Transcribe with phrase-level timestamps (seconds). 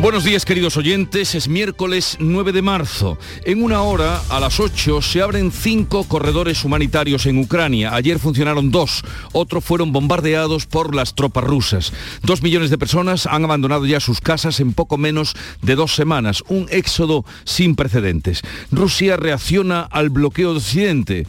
[0.00, 3.18] Buenos días queridos oyentes, es miércoles 9 de marzo.
[3.44, 7.92] En una hora, a las 8, se abren cinco corredores humanitarios en Ucrania.
[7.92, 9.02] Ayer funcionaron dos,
[9.32, 11.92] otros fueron bombardeados por las tropas rusas.
[12.22, 16.44] Dos millones de personas han abandonado ya sus casas en poco menos de dos semanas,
[16.46, 18.42] un éxodo sin precedentes.
[18.70, 21.26] Rusia reacciona al bloqueo de Occidente.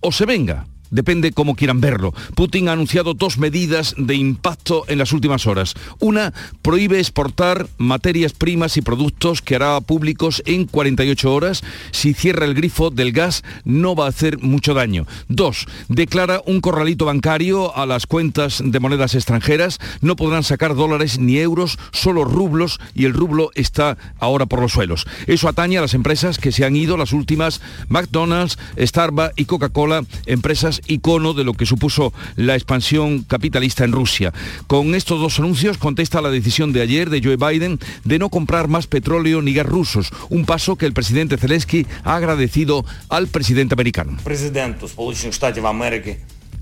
[0.00, 2.14] O se venga Depende cómo quieran verlo.
[2.36, 5.74] Putin ha anunciado dos medidas de impacto en las últimas horas.
[5.98, 11.64] Una, prohíbe exportar materias primas y productos que hará públicos en 48 horas.
[11.90, 15.04] Si cierra el grifo del gas, no va a hacer mucho daño.
[15.26, 19.80] Dos, declara un corralito bancario a las cuentas de monedas extranjeras.
[20.00, 24.70] No podrán sacar dólares ni euros, solo rublos y el rublo está ahora por los
[24.70, 25.06] suelos.
[25.26, 30.04] Eso atañe a las empresas que se han ido, las últimas, McDonald's, Starbucks y Coca-Cola,
[30.26, 34.32] empresas icono de lo que supuso la expansión capitalista en Rusia.
[34.66, 38.68] Con estos dos anuncios contesta la decisión de ayer de Joe Biden de no comprar
[38.68, 43.74] más petróleo ni gas rusos, un paso que el presidente Zelensky ha agradecido al presidente
[43.74, 44.16] americano.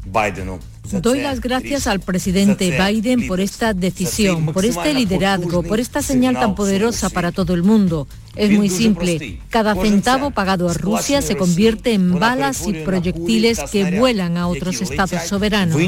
[0.04, 6.34] Doy las gracias al presidente Biden por esta decisión, por este liderazgo, por esta señal
[6.34, 8.08] tan poderosa para todo el mundo.
[8.34, 9.40] Es muy simple.
[9.48, 14.80] Cada centavo pagado a Rusia se convierte en balas y proyectiles que vuelan a otros
[14.80, 15.78] estados soberanos.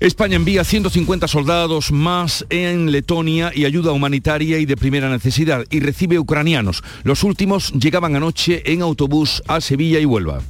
[0.00, 5.80] España envía 150 soldados más en Letonia y ayuda humanitaria y de primera necesidad y
[5.80, 6.82] recibe ucranianos.
[7.04, 10.40] Los últimos llegaban anoche en autobús a Sevilla y Huelva.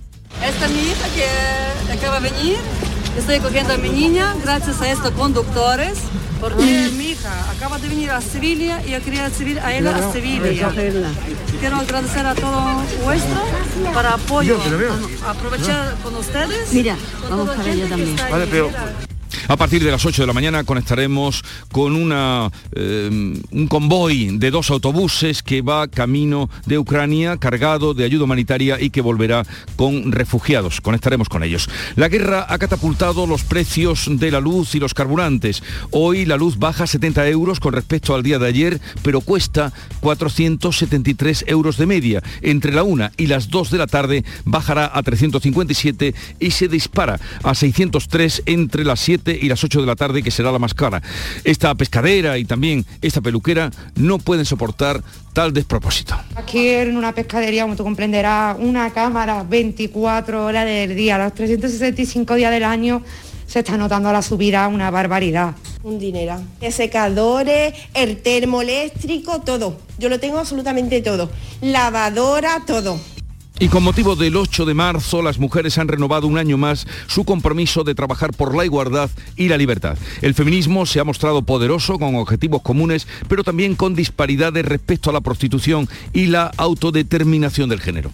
[0.41, 0.69] Esta
[2.20, 2.58] venir.
[3.16, 5.98] Estoy cogiendo a mi niña gracias a estos conductores,
[6.40, 10.12] porque mi hija acaba de venir a Sevilla y yo quería recibir a ella a
[10.12, 10.70] Sevilla.
[11.60, 13.42] Quiero agradecer a todo vuestro
[13.92, 14.58] para apoyo,
[15.27, 16.72] aprovechar con ustedes.
[16.72, 16.96] Mira,
[17.28, 18.17] vamos para ella también.
[19.50, 23.11] A partir de las 8 de la mañana conectaremos con una, eh,
[23.50, 28.90] un convoy de dos autobuses que va camino de Ucrania cargado de ayuda humanitaria y
[28.90, 29.44] que volverá
[29.74, 30.80] con refugiados.
[30.80, 31.68] Conectaremos con ellos.
[31.96, 35.64] La guerra ha catapultado los precios de la luz y los carburantes.
[35.90, 41.46] Hoy la luz baja 70 euros con respecto al día de ayer, pero cuesta 473
[41.48, 42.22] euros de media.
[42.42, 47.18] Entre la 1 y las 2 de la tarde bajará a 357 y se dispara
[47.42, 50.74] a 603 entre las 7 y las 8 de la tarde, que será la más
[50.74, 51.02] cara.
[51.45, 55.02] Esta pescadera y también esta peluquera no pueden soportar
[55.33, 56.14] tal despropósito.
[56.36, 62.34] Aquí en una pescadería, como tú comprenderás, una cámara 24 horas del día, los 365
[62.34, 63.02] días del año,
[63.46, 65.55] se está notando la subida una barbaridad.
[65.83, 66.40] Un dinero.
[66.70, 69.78] Secadores, el termoeléctrico, todo.
[69.98, 71.30] Yo lo tengo absolutamente todo.
[71.61, 73.01] Lavadora, todo.
[73.62, 77.26] Y con motivo del 8 de marzo, las mujeres han renovado un año más su
[77.26, 79.98] compromiso de trabajar por la igualdad y la libertad.
[80.22, 85.12] El feminismo se ha mostrado poderoso con objetivos comunes, pero también con disparidades respecto a
[85.12, 88.10] la prostitución y la autodeterminación del género.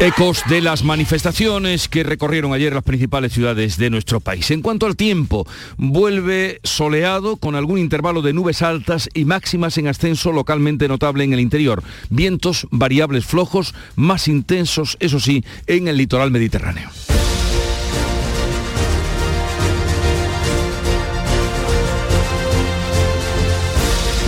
[0.00, 4.48] Ecos de las manifestaciones que recorrieron ayer las principales ciudades de nuestro país.
[4.52, 5.44] En cuanto al tiempo,
[5.76, 11.32] vuelve soleado con algún intervalo de nubes altas y máximas en ascenso localmente notable en
[11.32, 11.82] el interior.
[12.10, 16.90] Vientos variables flojos, más intensos, eso sí, en el litoral mediterráneo.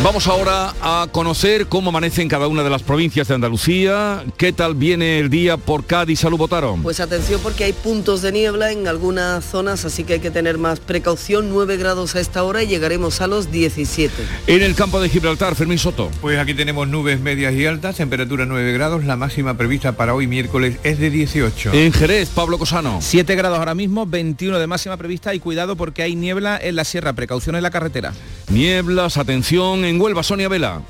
[0.02, 4.24] Vamos ahora a conocer cómo amanece en cada una de las provincias de Andalucía.
[4.38, 6.20] ¿Qué tal viene el día por Cádiz?
[6.20, 6.82] Salud, votaron.
[6.82, 10.56] Pues atención porque hay puntos de niebla en algunas zonas, así que hay que tener
[10.56, 11.50] más precaución.
[11.50, 14.14] 9 grados a esta hora y llegaremos a los 17.
[14.46, 16.10] En el campo de Gibraltar, Fermín Soto.
[16.22, 19.04] Pues aquí tenemos nubes medias y altas, temperatura 9 grados.
[19.04, 21.74] La máxima prevista para hoy miércoles es de 18.
[21.74, 23.00] En Jerez, Pablo Cosano.
[23.02, 26.84] 7 grados ahora mismo, 21 de máxima prevista y cuidado porque hay niebla en la
[26.84, 27.12] sierra.
[27.12, 28.14] Precaución en la carretera.
[28.48, 30.82] Nieblas, atención en Huelva, Sonia Vela.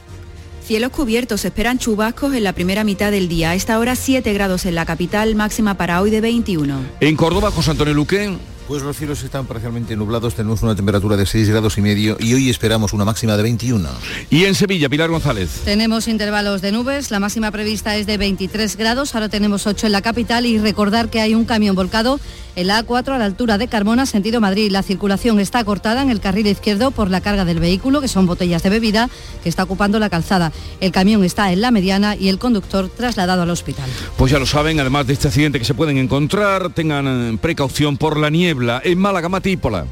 [0.65, 3.51] Cielos cubiertos, esperan chubascos en la primera mitad del día.
[3.51, 6.81] A esta hora 7 grados en la capital, máxima para hoy de 21.
[7.01, 8.37] En Córdoba, José Antonio Luque.
[8.71, 12.35] Pues los cielos están parcialmente nublados, tenemos una temperatura de 6 grados y medio y
[12.35, 13.89] hoy esperamos una máxima de 21.
[14.31, 15.51] Y en Sevilla, Pilar González.
[15.65, 19.93] Tenemos intervalos de nubes, la máxima prevista es de 23 grados, ahora tenemos 8 en
[19.93, 22.21] la capital y recordar que hay un camión volcado
[22.61, 24.71] en la A4 a la altura de Carmona, sentido Madrid.
[24.71, 28.27] La circulación está cortada en el carril izquierdo por la carga del vehículo, que son
[28.27, 29.09] botellas de bebida,
[29.43, 30.53] que está ocupando la calzada.
[30.81, 33.89] El camión está en la mediana y el conductor trasladado al hospital.
[34.17, 37.97] Pues ya lo saben, además de este accidente que se pueden encontrar, tengan eh, precaución
[37.97, 38.83] por la niebla.
[38.85, 39.87] En Málaga, Matípola.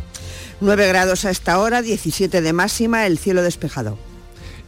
[0.60, 3.98] 9 grados a esta hora, 17 de máxima, el cielo despejado.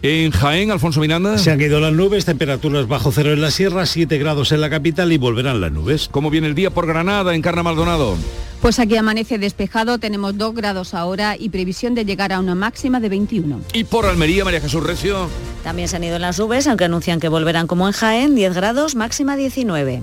[0.03, 1.37] En Jaén, Alfonso Miranda.
[1.37, 4.71] Se han caído las nubes, temperaturas bajo cero en la sierra, 7 grados en la
[4.71, 6.09] capital y volverán las nubes.
[6.11, 8.17] ¿Cómo viene el día por Granada, en Carna Maldonado?
[8.63, 12.99] Pues aquí amanece despejado, tenemos 2 grados ahora y previsión de llegar a una máxima
[12.99, 13.61] de 21.
[13.75, 15.29] ¿Y por Almería, María Jesús Recio?
[15.65, 18.95] También se han ido las nubes, aunque anuncian que volverán como en Jaén, 10 grados,
[18.95, 20.03] máxima 19.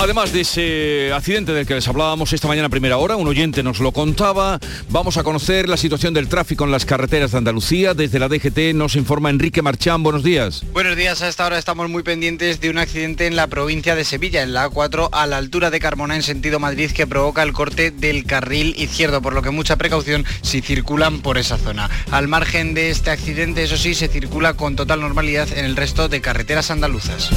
[0.00, 3.62] Además de ese accidente del que les hablábamos esta mañana a primera hora, un oyente
[3.62, 4.58] nos lo contaba,
[4.88, 7.92] vamos a conocer la situación del tráfico en las carreteras de Andalucía.
[7.92, 10.64] Desde la DGT nos informa Enrique Marchán, buenos días.
[10.72, 14.04] Buenos días, a esta hora estamos muy pendientes de un accidente en la provincia de
[14.04, 17.52] Sevilla, en la A4, a la altura de Carmona, en sentido Madrid, que provoca el
[17.52, 21.90] corte del carril izquierdo, por lo que mucha precaución si circulan por esa zona.
[22.10, 26.08] Al margen de este accidente, eso sí, se circula con total normalidad en el resto
[26.08, 27.28] de carreteras andaluzas.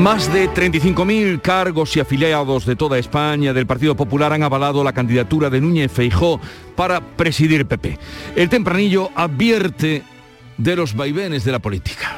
[0.00, 4.94] Más de 35.000 cargos y afiliados de toda España del Partido Popular han avalado la
[4.94, 6.40] candidatura de Núñez Feijó
[6.74, 7.98] para presidir PP.
[8.34, 10.02] El tempranillo advierte
[10.56, 12.16] de los vaivenes de la política.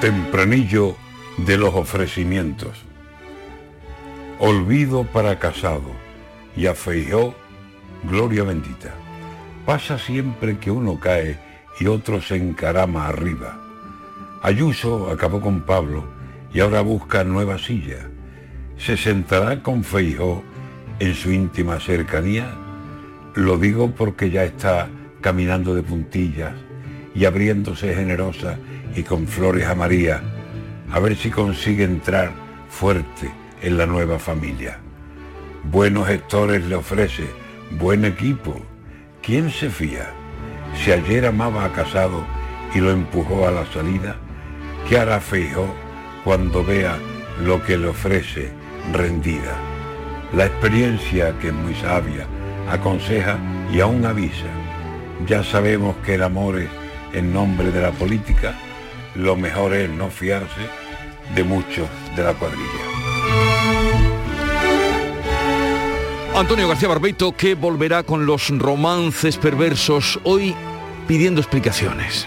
[0.00, 0.94] Tempranillo
[1.36, 2.78] de los ofrecimientos.
[4.38, 5.90] Olvido para Casado
[6.56, 7.34] y a Feijó,
[8.04, 8.94] gloria bendita.
[9.66, 11.40] Pasa siempre que uno cae
[11.80, 13.60] y otro se encarama arriba.
[14.42, 16.19] Ayuso acabó con Pablo
[16.52, 18.08] y ahora busca nueva silla.
[18.76, 20.42] ¿Se sentará con Feijó
[20.98, 22.54] en su íntima cercanía?
[23.34, 24.88] Lo digo porque ya está
[25.20, 26.54] caminando de puntillas
[27.14, 28.58] y abriéndose generosa
[28.94, 30.22] y con flores a María,
[30.90, 32.32] a ver si consigue entrar
[32.68, 33.30] fuerte
[33.62, 34.78] en la nueva familia.
[35.64, 37.26] Buenos gestores le ofrece,
[37.78, 38.60] buen equipo.
[39.22, 40.10] ¿Quién se fía?
[40.74, 42.24] Si ayer amaba a Casado
[42.74, 44.16] y lo empujó a la salida,
[44.88, 45.66] ¿qué hará Feijó
[46.24, 46.98] cuando vea
[47.44, 48.50] lo que le ofrece
[48.92, 49.56] rendida.
[50.32, 52.26] La experiencia, que es muy sabia,
[52.70, 53.38] aconseja
[53.72, 54.46] y aún avisa.
[55.26, 56.68] Ya sabemos que el amor es
[57.12, 58.54] en nombre de la política,
[59.14, 60.68] lo mejor es no fiarse
[61.34, 62.90] de muchos de la cuadrilla.
[66.34, 70.54] Antonio García Barbeito que volverá con los romances perversos hoy
[71.06, 72.26] pidiendo explicaciones.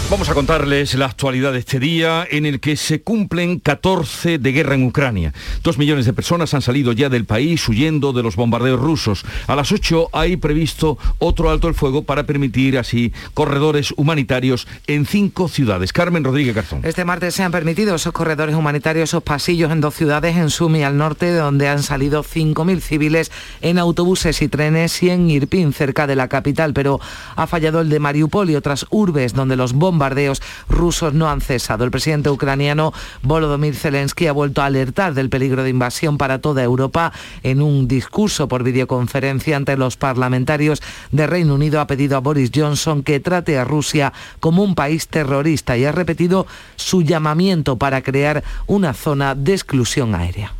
[0.11, 4.51] Vamos a contarles la actualidad de este día en el que se cumplen 14 de
[4.51, 5.33] guerra en Ucrania.
[5.63, 9.23] Dos millones de personas han salido ya del país huyendo de los bombardeos rusos.
[9.47, 15.05] A las 8 hay previsto otro alto el fuego para permitir así corredores humanitarios en
[15.05, 15.93] cinco ciudades.
[15.93, 16.81] Carmen Rodríguez Garzón.
[16.83, 20.83] Este martes se han permitido esos corredores humanitarios, esos pasillos en dos ciudades, en Sumi
[20.83, 25.71] al norte, de donde han salido 5.000 civiles en autobuses y trenes y en Irpin,
[25.71, 26.73] cerca de la capital.
[26.73, 26.99] Pero
[27.37, 31.41] ha fallado el de Mariupol y otras urbes donde los bombardeos bombardeos rusos no han
[31.41, 31.83] cesado.
[31.83, 32.91] El presidente ucraniano
[33.21, 37.87] Volodymyr Zelensky ha vuelto a alertar del peligro de invasión para toda Europa en un
[37.87, 40.81] discurso por videoconferencia ante los parlamentarios
[41.11, 41.79] de Reino Unido.
[41.79, 45.91] Ha pedido a Boris Johnson que trate a Rusia como un país terrorista y ha
[45.91, 50.55] repetido su llamamiento para crear una zona de exclusión aérea.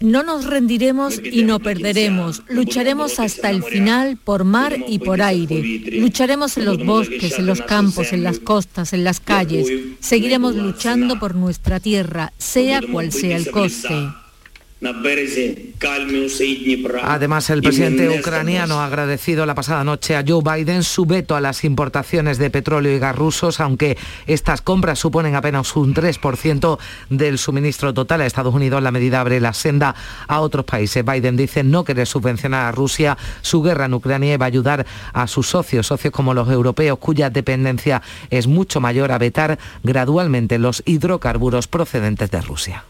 [0.00, 2.42] No nos rendiremos y no perderemos.
[2.48, 5.62] Lucharemos hasta el final por mar y por aire.
[6.00, 9.68] Lucharemos en los bosques, en los campos, en las costas, en las calles.
[10.00, 14.08] Seguiremos luchando por nuestra tierra, sea cual sea el coste.
[17.02, 21.40] Además, el presidente ucraniano ha agradecido la pasada noche a Joe Biden su veto a
[21.40, 26.78] las importaciones de petróleo y gas rusos, aunque estas compras suponen apenas un 3%
[27.08, 28.82] del suministro total a Estados Unidos.
[28.82, 29.94] La medida abre la senda
[30.28, 31.02] a otros países.
[31.02, 34.84] Biden dice no querer subvencionar a Rusia su guerra en Ucrania y va a ayudar
[35.14, 40.58] a sus socios, socios como los europeos, cuya dependencia es mucho mayor, a vetar gradualmente
[40.58, 42.84] los hidrocarburos procedentes de Rusia.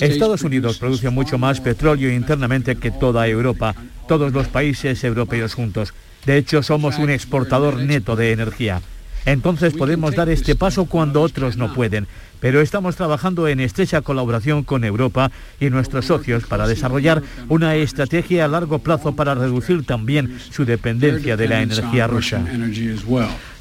[0.00, 3.74] Estados Unidos produce mucho más petróleo internamente que toda Europa,
[4.08, 5.92] todos los países europeos juntos.
[6.26, 8.82] De hecho, somos un exportador neto de energía.
[9.26, 12.06] Entonces podemos dar este paso cuando otros no pueden
[12.40, 18.46] pero estamos trabajando en estrecha colaboración con Europa y nuestros socios para desarrollar una estrategia
[18.46, 22.42] a largo plazo para reducir también su dependencia de la energía rusa.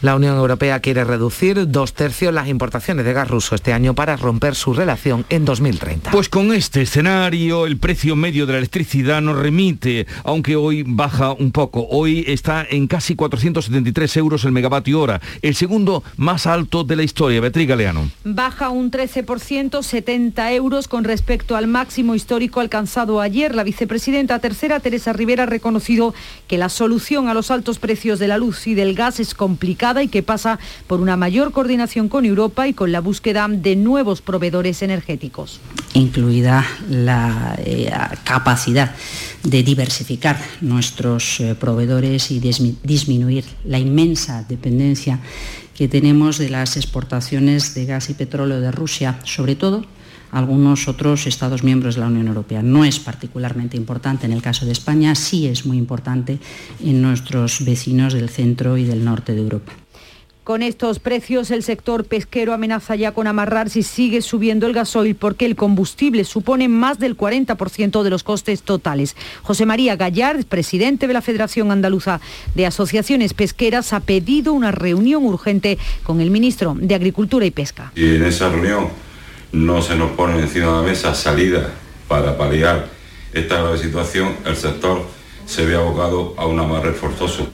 [0.02, 4.16] La Unión Europea quiere reducir dos tercios las importaciones de gas ruso este año para
[4.16, 6.12] romper su relación en 2030.
[6.12, 11.34] Pues con este escenario el precio medio de la electricidad nos remite, aunque hoy baja
[11.34, 11.86] un poco.
[11.90, 17.04] Hoy está en casi 473 euros el megavatio hora, el segundo más alto de la
[17.04, 17.42] historia.
[17.42, 18.10] Beatriz Galeano.
[18.24, 23.54] Baja un 13%, 70 euros con respecto al máximo histórico alcanzado ayer.
[23.54, 26.14] La vicepresidenta tercera, Teresa Rivera, ha reconocido
[26.48, 29.89] que la solución a los altos precios de la luz y del gas es complicada
[29.98, 34.22] y que pasa por una mayor coordinación con Europa y con la búsqueda de nuevos
[34.22, 35.60] proveedores energéticos.
[35.94, 37.92] Incluida la eh,
[38.24, 38.96] capacidad
[39.44, 45.20] de diversificar nuestros eh, proveedores y disminuir la inmensa dependencia
[45.74, 49.86] que tenemos de las exportaciones de gas y petróleo de Rusia, sobre todo
[50.32, 52.62] algunos otros Estados miembros de la Unión Europea.
[52.62, 56.40] No es particularmente importante en el caso de España, sí es muy importante
[56.84, 59.74] en nuestros vecinos del centro y del norte de Europa.
[60.50, 65.14] Con estos precios, el sector pesquero amenaza ya con amarrar si sigue subiendo el gasoil
[65.14, 69.16] porque el combustible supone más del 40% de los costes totales.
[69.44, 72.20] José María Gallard, presidente de la Federación Andaluza
[72.56, 77.92] de Asociaciones Pesqueras, ha pedido una reunión urgente con el ministro de Agricultura y Pesca.
[77.96, 78.88] Y en esa reunión
[79.52, 81.72] no se nos pone encima de la mesa salida
[82.08, 82.88] para paliar
[83.34, 85.04] esta grave situación, el sector
[85.46, 87.48] se ve abocado a un amarre forzoso.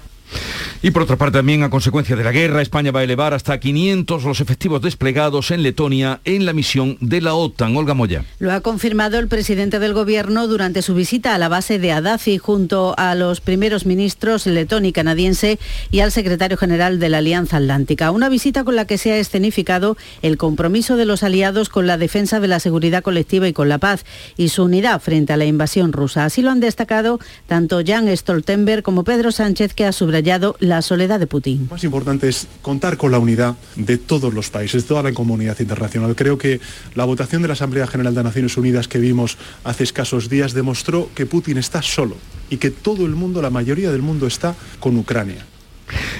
[0.86, 3.60] Y por otra parte también a consecuencia de la guerra, España va a elevar hasta
[3.60, 7.76] 500 los efectivos desplegados en Letonia en la misión de la OTAN.
[7.76, 8.24] Olga Moya.
[8.38, 12.38] Lo ha confirmado el presidente del gobierno durante su visita a la base de Adafi
[12.38, 15.58] junto a los primeros ministros letón y canadiense
[15.90, 18.12] y al secretario general de la Alianza Atlántica.
[18.12, 21.98] Una visita con la que se ha escenificado el compromiso de los aliados con la
[21.98, 24.06] defensa de la seguridad colectiva y con la paz
[24.38, 26.26] y su unidad frente a la invasión rusa.
[26.26, 31.20] Así lo han destacado tanto Jan Stoltenberg como Pedro Sánchez, que ha subrayado la soledad
[31.20, 31.66] de Putin.
[31.70, 35.14] Lo más importante es contar con la unidad de todos los países, de toda la
[35.14, 36.16] comunidad internacional.
[36.16, 36.60] Creo que
[36.94, 41.10] la votación de la Asamblea General de Naciones Unidas que vimos hace escasos días demostró
[41.16, 42.16] que Putin está solo
[42.50, 45.46] y que todo el mundo, la mayoría del mundo está con Ucrania.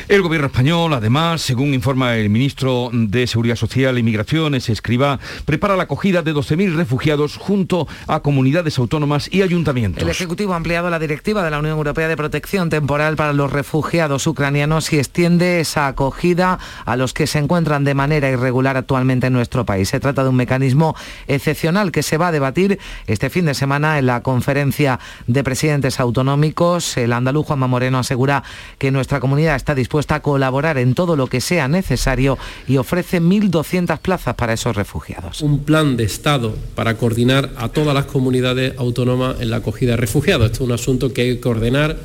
[0.08, 5.76] El gobierno español, además, según informa el ministro de Seguridad Social e Inmigraciones, escriba, prepara
[5.76, 10.04] la acogida de 12.000 refugiados junto a comunidades autónomas y ayuntamientos.
[10.04, 13.52] El Ejecutivo ha ampliado la directiva de la Unión Europea de Protección Temporal para los
[13.52, 19.28] refugiados ucranianos y extiende esa acogida a los que se encuentran de manera irregular actualmente
[19.28, 19.90] en nuestro país.
[19.90, 20.96] Se trata de un mecanismo
[21.28, 26.00] excepcional que se va a debatir este fin de semana en la conferencia de presidentes
[26.00, 26.98] autonómicos.
[26.98, 28.44] El andaluz Juanma Moreno asegura
[28.78, 33.22] que nuestra comunidad está dispuesta a colaborar en todo lo que sea necesario y ofrece
[33.22, 35.42] 1.200 plazas para esos refugiados.
[35.42, 39.98] Un plan de Estado para coordinar a todas las comunidades autónomas en la acogida de
[39.98, 40.48] refugiados.
[40.48, 41.98] Esto es un asunto que hay que coordinar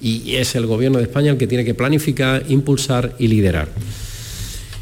[0.00, 3.68] y es el Gobierno de España el que tiene que planificar, impulsar y liderar.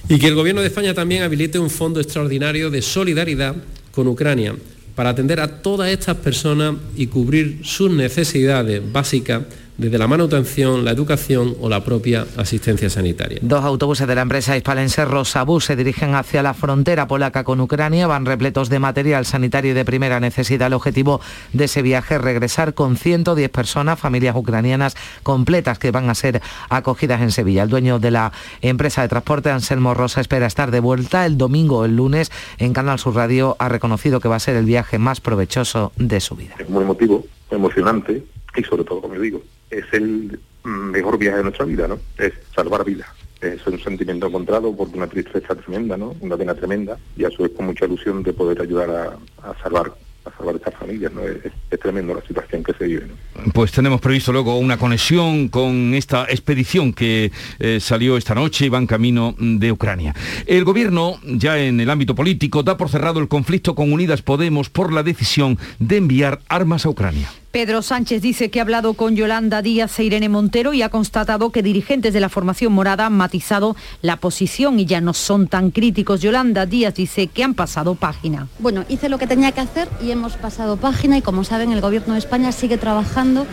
[0.08, 3.56] Y que el Gobierno de España también habilite un fondo extraordinario de solidaridad
[3.90, 4.54] con Ucrania
[4.94, 9.42] para atender a todas estas personas y cubrir sus necesidades básicas
[9.76, 13.38] desde la manutención, la educación o la propia asistencia sanitaria.
[13.42, 18.06] Dos autobuses de la empresa hispalense Rosabus se dirigen hacia la frontera polaca con Ucrania,
[18.06, 20.68] van repletos de material sanitario de primera necesidad.
[20.68, 21.20] El objetivo
[21.52, 26.40] de ese viaje es regresar con 110 personas, familias ucranianas completas que van a ser
[26.68, 27.64] acogidas en Sevilla.
[27.64, 31.78] El dueño de la empresa de transporte, Anselmo Rosa, espera estar de vuelta el domingo
[31.78, 33.56] o el lunes en Canal Sur Radio.
[33.58, 36.54] Ha reconocido que va a ser el viaje más provechoso de su vida.
[36.58, 38.24] Es muy emotivo, emocionante
[38.56, 39.42] y sobre todo, como digo,
[39.78, 41.98] es el mejor viaje de nuestra vida, ¿no?
[42.16, 43.08] Es salvar vidas.
[43.40, 46.14] Es un sentimiento encontrado porque una tristeza tremenda, ¿no?
[46.20, 49.92] Una pena tremenda y a su vez con mucha ilusión de poder ayudar a, salvar
[50.24, 51.22] a salvar estas familias, ¿no?
[51.22, 53.06] Es, es tremendo la situación que se vive.
[53.06, 53.52] ¿no?
[53.52, 58.68] Pues tenemos previsto luego una conexión con esta expedición que eh, salió esta noche y
[58.68, 60.14] va en camino de Ucrania.
[60.46, 64.70] El gobierno, ya en el ámbito político, da por cerrado el conflicto con Unidas Podemos
[64.70, 67.28] por la decisión de enviar armas a Ucrania.
[67.54, 71.50] Pedro Sánchez dice que ha hablado con Yolanda Díaz e Irene Montero y ha constatado
[71.50, 75.70] que dirigentes de la formación morada han matizado la posición y ya no son tan
[75.70, 76.20] críticos.
[76.20, 78.48] Yolanda Díaz dice que han pasado página.
[78.58, 81.80] Bueno, hice lo que tenía que hacer y hemos pasado página y como saben el
[81.80, 83.46] Gobierno de España sigue trabajando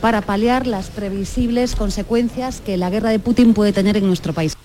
[0.00, 4.56] para paliar las previsibles consecuencias que la guerra de Putin puede tener en nuestro país.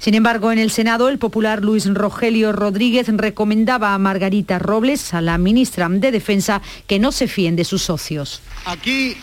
[0.00, 5.20] Sin embargo, en el Senado, el popular Luis Rogelio Rodríguez recomendaba a Margarita Robles, a
[5.20, 8.40] la ministra de Defensa, que no se fíen de sus socios.
[8.64, 9.16] Aquí,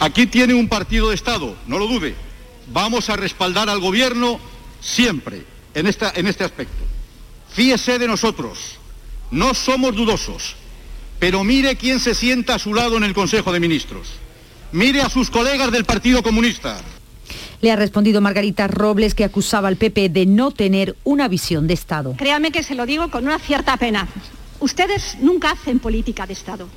[0.00, 2.14] aquí tiene un partido de Estado, no lo dude.
[2.72, 4.40] Vamos a respaldar al gobierno
[4.80, 5.44] siempre
[5.74, 6.82] en, esta, en este aspecto.
[7.52, 8.78] Fíese de nosotros,
[9.30, 10.56] no somos dudosos,
[11.18, 14.08] pero mire quién se sienta a su lado en el Consejo de Ministros.
[14.72, 16.78] Mire a sus colegas del Partido Comunista.
[17.60, 21.74] Le ha respondido Margarita Robles, que acusaba al PP de no tener una visión de
[21.74, 22.14] Estado.
[22.16, 24.06] Créame que se lo digo con una cierta pena.
[24.60, 26.68] Ustedes nunca hacen política de Estado.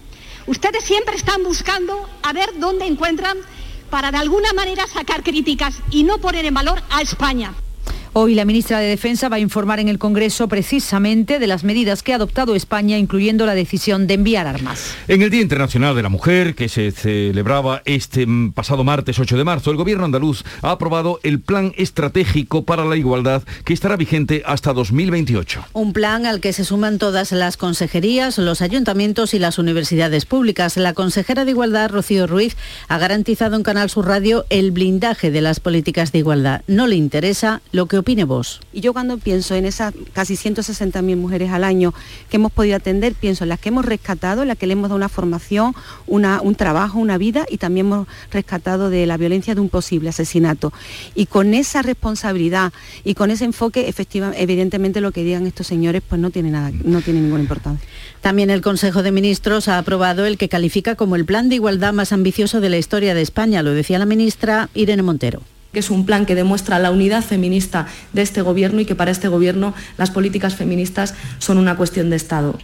[0.47, 3.37] Ustedes siempre están buscando a ver dónde encuentran
[3.89, 7.53] para de alguna manera sacar críticas y no poner en valor a España.
[8.13, 12.01] Hoy la ministra de Defensa va a informar en el Congreso precisamente de las medidas
[12.01, 14.95] que ha adoptado España, incluyendo la decisión de enviar armas.
[15.07, 18.25] En el Día Internacional de la Mujer, que se celebraba este
[18.55, 22.95] pasado martes 8 de marzo, el Gobierno andaluz ha aprobado el Plan Estratégico para la
[22.95, 25.65] Igualdad que estará vigente hasta 2028.
[25.73, 30.77] Un plan al que se suman todas las consejerías, los ayuntamientos y las universidades públicas.
[30.77, 35.41] La consejera de Igualdad, Rocío Ruiz, ha garantizado en Canal Sur Radio el blindaje de
[35.41, 36.63] las políticas de igualdad.
[36.67, 38.61] No le interesa lo que opine vos.
[38.73, 41.93] Y yo cuando pienso en esas casi 160.000 mujeres al año
[42.29, 44.89] que hemos podido atender, pienso en las que hemos rescatado, en las que le hemos
[44.89, 45.73] dado una formación,
[46.07, 50.09] una, un trabajo, una vida y también hemos rescatado de la violencia de un posible
[50.09, 50.73] asesinato.
[51.15, 56.01] Y con esa responsabilidad y con ese enfoque, efectivamente, evidentemente lo que digan estos señores
[56.07, 57.87] pues no tiene nada, no tiene ninguna importancia.
[58.21, 61.93] También el Consejo de Ministros ha aprobado el que califica como el plan de igualdad
[61.93, 65.41] más ambicioso de la historia de España, lo decía la ministra Irene Montero
[65.71, 69.11] que es un plan que demuestra la unidad feminista de este gobierno y que para
[69.11, 72.57] este gobierno las políticas feministas son una cuestión de Estado.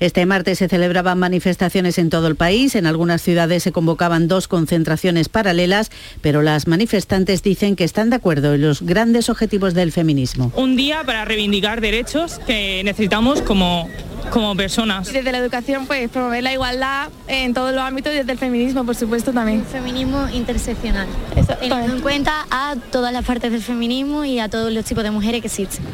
[0.00, 2.76] Este martes se celebraban manifestaciones en todo el país.
[2.76, 8.16] En algunas ciudades se convocaban dos concentraciones paralelas, pero las manifestantes dicen que están de
[8.16, 10.52] acuerdo en los grandes objetivos del feminismo.
[10.54, 13.88] Un día para reivindicar derechos que necesitamos como
[14.30, 15.12] como personas.
[15.12, 18.84] Desde la educación, pues promover la igualdad en todos los ámbitos y desde el feminismo,
[18.84, 19.64] por supuesto, también.
[19.64, 21.06] Feminismo interseccional.
[21.60, 25.10] Teniendo en cuenta a todas las partes del feminismo y a todos los tipos de
[25.10, 25.84] mujeres que existen.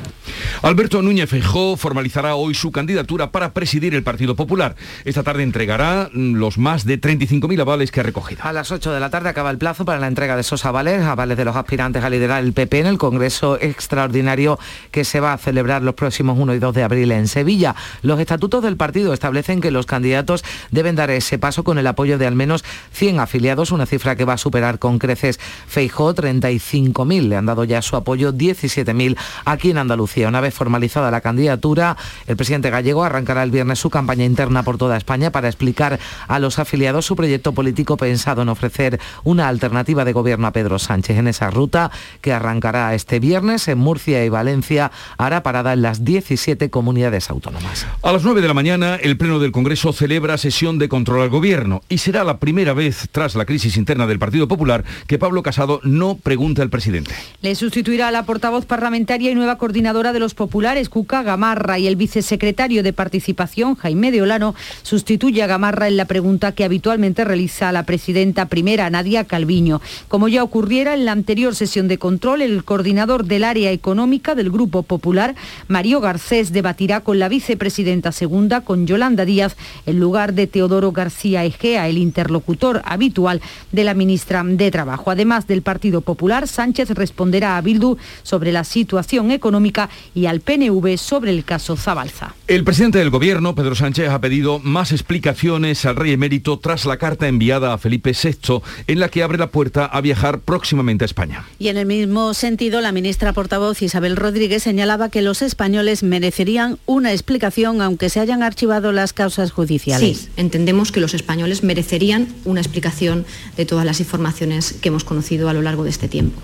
[0.63, 4.77] Alberto Núñez Feijó formalizará hoy su candidatura para presidir el Partido Popular.
[5.05, 8.43] Esta tarde entregará los más de 35.000 avales que ha recogido.
[8.45, 11.03] A las 8 de la tarde acaba el plazo para la entrega de esos avales,
[11.03, 14.59] avales de los aspirantes a liderar el PP en el Congreso Extraordinario
[14.91, 17.75] que se va a celebrar los próximos 1 y 2 de abril en Sevilla.
[18.03, 22.19] Los estatutos del partido establecen que los candidatos deben dar ese paso con el apoyo
[22.19, 27.29] de al menos 100 afiliados, una cifra que va a superar con creces Feijó, 35.000.
[27.29, 30.29] Le han dado ya su apoyo 17.000 aquí en Andalucía.
[30.29, 34.79] Una vez formalizada la candidatura, el presidente gallego arrancará el viernes su campaña interna por
[34.79, 40.05] toda España para explicar a los afiliados su proyecto político pensado en ofrecer una alternativa
[40.05, 41.19] de gobierno a Pedro Sánchez.
[41.19, 46.05] En esa ruta que arrancará este viernes en Murcia y Valencia, hará parada en las
[46.05, 47.87] 17 comunidades autónomas.
[48.05, 51.31] A las 9 de la mañana, el Pleno del Congreso celebra sesión de control al
[51.31, 55.43] Gobierno y será la primera vez tras la crisis interna del Partido Popular que Pablo
[55.43, 57.15] Casado no pregunta al presidente.
[57.41, 61.87] Le sustituirá a la portavoz parlamentaria y nueva coordinadora de los populares, Cuca Gamarra, y
[61.87, 67.25] el vicesecretario de Participación, Jaime de Olano, sustituye a Gamarra en la pregunta que habitualmente
[67.25, 69.81] realiza la presidenta primera, Nadia Calviño.
[70.09, 74.51] Como ya ocurriera en la anterior sesión de control, el coordinador del área económica del
[74.51, 75.35] Grupo Popular,
[75.69, 81.45] Mario Garcés, debatirá con la vicepresidenta segunda, con Yolanda Díaz, en lugar de Teodoro García
[81.45, 83.41] Egea, el interlocutor habitual
[83.73, 85.11] de la ministra de Trabajo.
[85.11, 90.97] Además del Partido Popular, Sánchez responderá a Bildu sobre la situación económica y al PNV
[90.99, 92.35] sobre el caso Zabalza.
[92.49, 96.97] El presidente del Gobierno, Pedro Sánchez, ha pedido más explicaciones al rey emérito tras la
[96.97, 101.07] carta enviada a Felipe VI, en la que abre la puerta a viajar próximamente a
[101.07, 101.45] España.
[101.59, 106.79] Y en el mismo sentido, la ministra portavoz Isabel Rodríguez señalaba que los españoles merecerían
[106.87, 110.19] una explicación, aunque se hayan archivado las causas judiciales.
[110.19, 113.25] Sí, entendemos que los españoles merecerían una explicación
[113.57, 116.41] de todas las informaciones que hemos conocido a lo largo de este tiempo.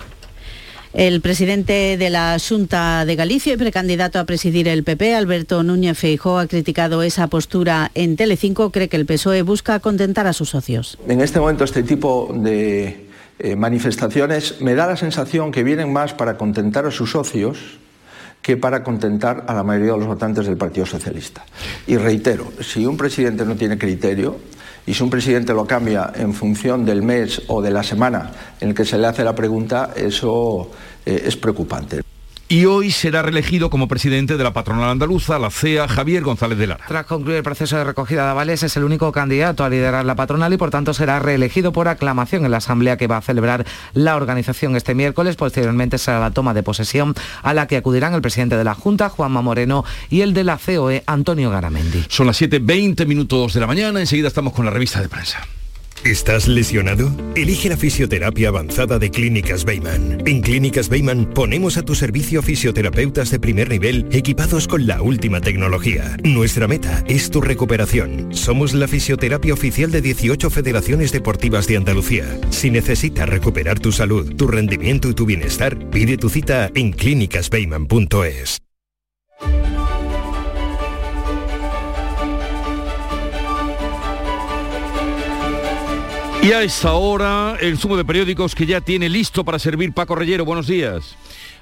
[0.93, 5.97] El presidente de la Junta de Galicia y precandidato a presidir el PP, Alberto Núñez
[5.97, 8.71] Feijóo, ha criticado esa postura en Telecinco.
[8.71, 10.99] Cree que el PSOE busca contentar a sus socios.
[11.07, 13.07] En este momento este tipo de
[13.39, 17.79] eh, manifestaciones me da la sensación que vienen más para contentar a sus socios
[18.43, 21.45] que para contentar a la mayoría de los votantes del Partido Socialista.
[21.87, 24.39] Y reitero, si un presidente no tiene criterio,
[24.87, 28.71] y si un presidente lo cambia en función del mes o de la semana en
[28.71, 30.71] el que se le hace la pregunta, eso
[31.05, 32.03] eh, es preocupante
[32.51, 36.67] y hoy será reelegido como presidente de la patronal andaluza, la CEA, Javier González de
[36.67, 36.85] Lara.
[36.89, 40.17] Tras concluir el proceso de recogida de avales, es el único candidato a liderar la
[40.17, 43.65] patronal y por tanto será reelegido por aclamación en la asamblea que va a celebrar
[43.95, 45.37] la organización este miércoles.
[45.37, 49.11] Posteriormente será la toma de posesión a la que acudirán el presidente de la Junta,
[49.11, 52.05] Juanma Moreno, y el de la COE, Antonio Garamendi.
[52.09, 55.47] Son las 7.20 minutos de la mañana, enseguida estamos con la revista de prensa.
[56.05, 57.13] ¿Estás lesionado?
[57.37, 60.23] Elige la fisioterapia avanzada de Clínicas Beyman.
[60.27, 65.43] En Clínicas Beyman ponemos a tu servicio fisioterapeutas de primer nivel equipados con la última
[65.43, 66.17] tecnología.
[66.25, 68.35] Nuestra meta es tu recuperación.
[68.35, 72.25] Somos la fisioterapia oficial de 18 federaciones deportivas de Andalucía.
[72.49, 78.70] Si necesitas recuperar tu salud, tu rendimiento y tu bienestar, pide tu cita en clínicasbeyman.es.
[86.43, 90.15] Y a esta hora, el sumo de periódicos que ya tiene listo para servir Paco
[90.15, 90.47] Reyero.
[90.47, 91.15] Buenos días.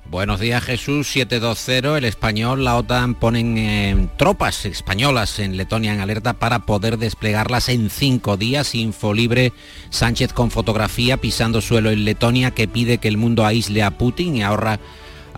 [0.08, 6.00] Buenos días Jesús, 720, el español, la OTAN ponen eh, tropas españolas en Letonia en
[6.00, 8.76] alerta para poder desplegarlas en cinco días.
[8.76, 9.52] Info libre,
[9.90, 14.36] Sánchez con fotografía pisando suelo en Letonia que pide que el mundo aísle a Putin
[14.36, 14.78] y ahorra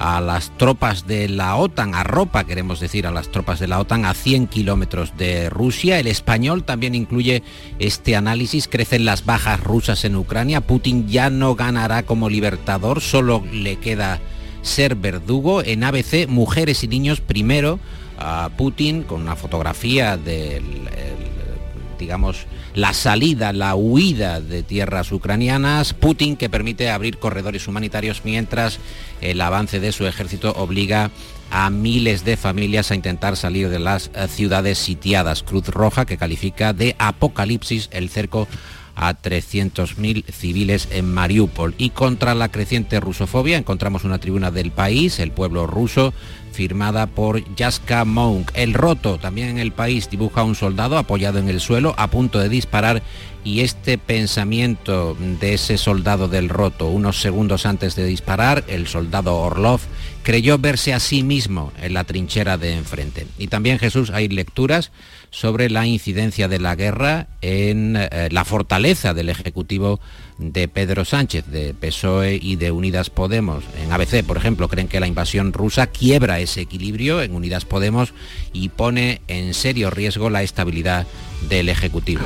[0.00, 3.78] a las tropas de la OTAN, a ropa queremos decir, a las tropas de la
[3.78, 6.00] OTAN a 100 kilómetros de Rusia.
[6.00, 7.42] El español también incluye
[7.78, 13.44] este análisis, crecen las bajas rusas en Ucrania, Putin ya no ganará como libertador, solo
[13.52, 14.20] le queda
[14.62, 15.62] ser verdugo.
[15.62, 17.78] En ABC, mujeres y niños primero,
[18.18, 20.88] a Putin con una fotografía del
[22.00, 28.80] digamos, la salida, la huida de tierras ucranianas, Putin que permite abrir corredores humanitarios mientras
[29.20, 31.10] el avance de su ejército obliga
[31.50, 35.42] a miles de familias a intentar salir de las eh, ciudades sitiadas.
[35.42, 38.46] Cruz Roja que califica de apocalipsis el cerco
[38.94, 41.74] a 300.000 civiles en Mariupol.
[41.78, 46.12] Y contra la creciente rusofobia encontramos una tribuna del país, el pueblo ruso,
[46.52, 48.50] firmada por Jaska Monk.
[48.54, 52.38] El roto también en el país dibuja un soldado apoyado en el suelo a punto
[52.38, 53.02] de disparar
[53.44, 59.36] y este pensamiento de ese soldado del roto unos segundos antes de disparar, el soldado
[59.36, 59.80] Orlov
[60.22, 63.26] creyó verse a sí mismo en la trinchera de enfrente.
[63.38, 64.90] Y también Jesús hay lecturas
[65.30, 70.00] sobre la incidencia de la guerra en eh, la fortaleza del Ejecutivo
[70.38, 73.64] de Pedro Sánchez, de PSOE y de Unidas Podemos.
[73.82, 78.12] En ABC, por ejemplo, creen que la invasión rusa quiebra ese equilibrio en Unidas Podemos
[78.52, 81.06] y pone en serio riesgo la estabilidad
[81.48, 82.22] del Ejecutivo.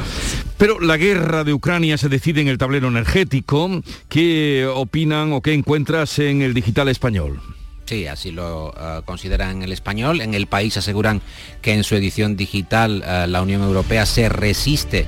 [0.59, 3.83] Pero la guerra de Ucrania se decide en el tablero energético.
[4.09, 7.41] ¿Qué opinan o qué encuentras en el digital español?
[7.87, 10.23] Sí, así lo uh, consideran en el español.
[10.23, 11.21] En el país aseguran
[11.61, 15.07] que en su edición digital uh, la Unión Europea se resiste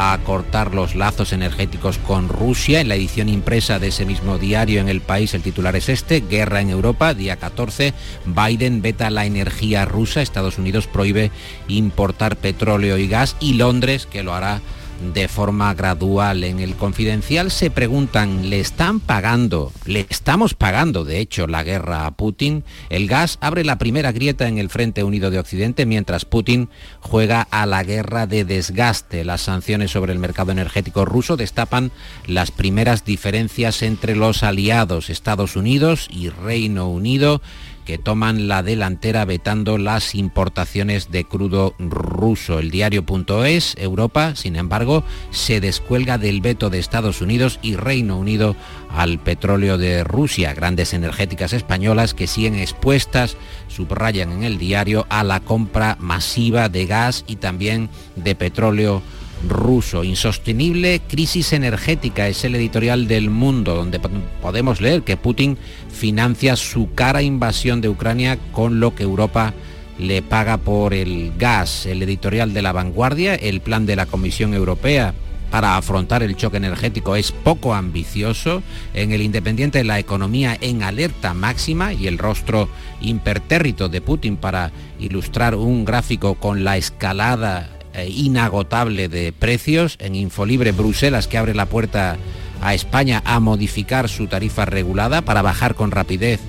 [0.00, 2.80] a cortar los lazos energéticos con Rusia.
[2.80, 6.20] En la edición impresa de ese mismo diario en el país el titular es este,
[6.20, 7.94] Guerra en Europa, día 14,
[8.26, 11.30] Biden veta la energía rusa, Estados Unidos prohíbe
[11.66, 14.60] importar petróleo y gas y Londres, que lo hará
[15.00, 16.44] de forma gradual.
[16.44, 22.06] En el confidencial se preguntan, ¿le están pagando, le estamos pagando de hecho la guerra
[22.06, 22.64] a Putin?
[22.90, 26.68] El gas abre la primera grieta en el Frente Unido de Occidente mientras Putin
[27.00, 29.24] juega a la guerra de desgaste.
[29.24, 31.90] Las sanciones sobre el mercado energético ruso destapan
[32.26, 37.40] las primeras diferencias entre los aliados Estados Unidos y Reino Unido
[37.88, 42.58] que toman la delantera vetando las importaciones de crudo ruso.
[42.58, 48.56] El diario.es, Europa, sin embargo, se descuelga del veto de Estados Unidos y Reino Unido
[48.90, 50.52] al petróleo de Rusia.
[50.52, 56.84] Grandes energéticas españolas que siguen expuestas, subrayan en el diario, a la compra masiva de
[56.84, 59.02] gas y también de petróleo
[59.46, 60.04] ruso.
[60.04, 64.00] Insostenible crisis energética es el editorial del mundo, donde
[64.42, 65.58] podemos leer que Putin
[65.90, 69.54] financia su cara invasión de Ucrania con lo que Europa
[69.98, 71.86] le paga por el gas.
[71.86, 75.14] El editorial de la vanguardia, el plan de la Comisión Europea
[75.50, 78.62] para afrontar el choque energético es poco ambicioso.
[78.94, 82.68] En el Independiente la economía en alerta máxima y el rostro
[83.00, 90.14] impertérrito de Putin para ilustrar un gráfico con la escalada eh, inagotable de precios en
[90.14, 92.16] Infolibre Bruselas que abre la puerta
[92.60, 96.40] a España a modificar su tarifa regulada para bajar con rapidez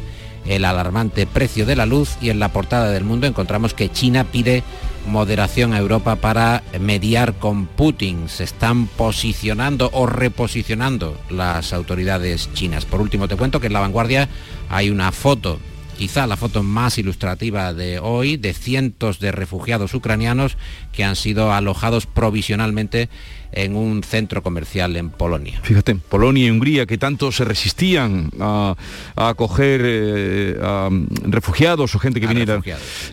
[0.45, 4.23] el alarmante precio de la luz y en la portada del mundo encontramos que China
[4.23, 4.63] pide
[5.07, 8.29] moderación a Europa para mediar con Putin.
[8.29, 12.85] Se están posicionando o reposicionando las autoridades chinas.
[12.85, 14.29] Por último, te cuento que en la vanguardia
[14.69, 15.59] hay una foto
[15.99, 20.55] quizá la foto más ilustrativa de hoy, de cientos de refugiados ucranianos
[20.93, 23.09] que han sido alojados provisionalmente
[23.51, 25.59] en un centro comercial en Polonia.
[25.63, 28.75] Fíjate, Polonia y Hungría que tanto se resistían a,
[29.15, 30.89] acoger eh, a
[31.23, 32.61] refugiados o gente que viniera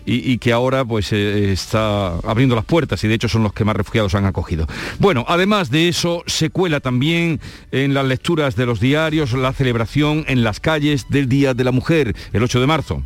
[0.05, 3.65] y, que ahora pues eh, está abriendo las puertas y de hecho son los que
[3.65, 4.67] más refugiados han acogido.
[4.99, 7.39] Bueno, además de eso se cuela también
[7.71, 11.71] en las lecturas de los diarios la celebración en las calles del Día de la
[11.71, 13.03] Mujer, el 8 de marzo.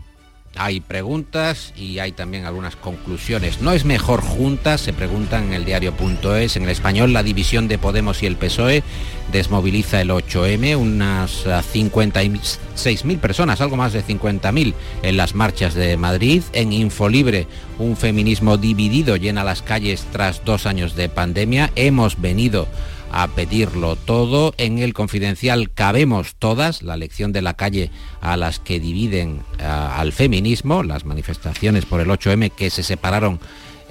[0.58, 3.62] Hay preguntas y hay también algunas conclusiones.
[3.62, 4.82] ¿No es mejor juntas?
[4.82, 6.58] Se preguntan en el diario.es.
[6.58, 8.84] En el español, la división de Podemos y el PSOE
[9.32, 16.44] desmoviliza el 8M, unas 56.000 personas, algo más de 50.000 en las marchas de Madrid.
[16.52, 17.48] En Infolibre,
[17.80, 21.72] un feminismo dividido llena las calles tras dos años de pandemia.
[21.76, 22.68] Hemos venido
[23.12, 24.54] a pedirlo todo.
[24.58, 30.12] En el confidencial cabemos todas, la lección de la calle a las que dividen al
[30.12, 33.40] feminismo, las manifestaciones por el 8M que se separaron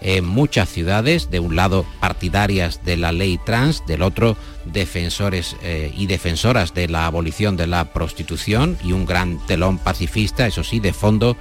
[0.03, 5.93] en muchas ciudades, de un lado partidarias de la ley trans, del otro defensores eh,
[5.97, 10.81] y defensoras de la abolición de la prostitución y un gran telón pacifista, eso sí,
[10.81, 11.37] de fondo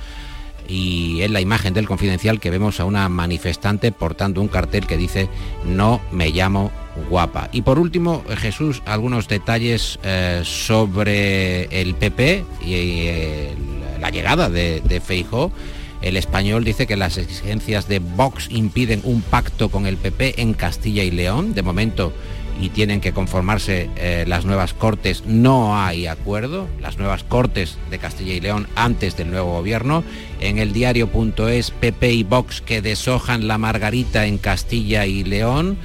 [0.69, 4.97] y en la imagen del confidencial que vemos a una manifestante portando un cartel que
[4.97, 5.27] dice
[5.65, 6.71] no me llamo
[7.09, 7.49] guapa.
[7.51, 13.55] Y por último, Jesús, algunos detalles eh, sobre el PP y eh,
[13.99, 15.51] la llegada de, de Feijó.
[16.01, 20.53] El español dice que las exigencias de Vox impiden un pacto con el PP en
[20.53, 21.53] Castilla y León.
[21.53, 22.13] De momento
[22.59, 27.99] y tienen que conformarse eh, las nuevas cortes, no hay acuerdo, las nuevas cortes de
[27.99, 30.03] Castilla y León antes del nuevo gobierno.
[30.39, 35.77] En el diario.es, PP y Vox que deshojan la margarita en Castilla y León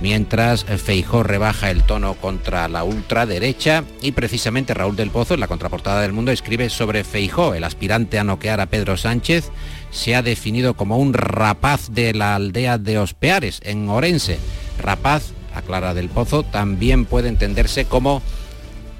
[0.00, 5.48] mientras Feijó rebaja el tono contra la ultraderecha y precisamente Raúl del Pozo en la
[5.48, 9.50] contraportada del Mundo escribe sobre Feijó, el aspirante a noquear a Pedro Sánchez,
[9.90, 14.38] se ha definido como un rapaz de la aldea de Ospeares, en Orense.
[14.78, 18.22] Rapaz a Clara del Pozo, también puede entenderse como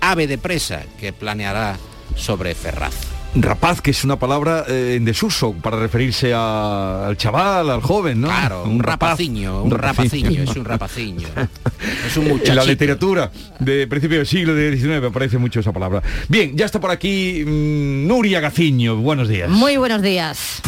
[0.01, 1.77] ave de presa que planeará
[2.17, 2.95] sobre Ferraz.
[3.37, 8.29] Rapaz, que es una palabra eh, en desuso para referirse al chaval, al joven, ¿no?
[8.29, 11.27] Claro, un, rapaciño, un rapaciño, es un rapaciño.
[12.07, 12.51] es un muchacho.
[12.51, 16.01] En la literatura de principio del siglo XIX aparece mucho esa palabra.
[16.29, 18.97] Bien, ya está por aquí mm, Nuria Gaciño.
[18.99, 19.51] Buenos días.
[19.51, 20.63] Muy buenos días.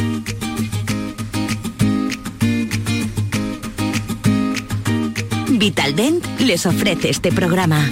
[5.66, 7.90] Vitaldent les ofrece este programa.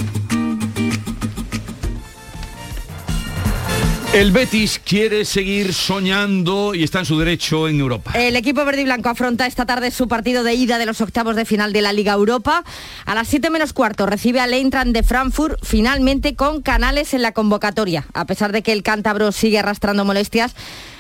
[4.12, 8.12] El Betis quiere seguir soñando y está en su derecho en Europa.
[8.14, 11.34] El equipo verde y blanco afronta esta tarde su partido de ida de los octavos
[11.34, 12.62] de final de la Liga Europa.
[13.06, 17.32] A las 7 menos cuarto recibe al Eintracht de Frankfurt finalmente con canales en la
[17.32, 18.06] convocatoria.
[18.14, 20.54] A pesar de que el cántabro sigue arrastrando molestias,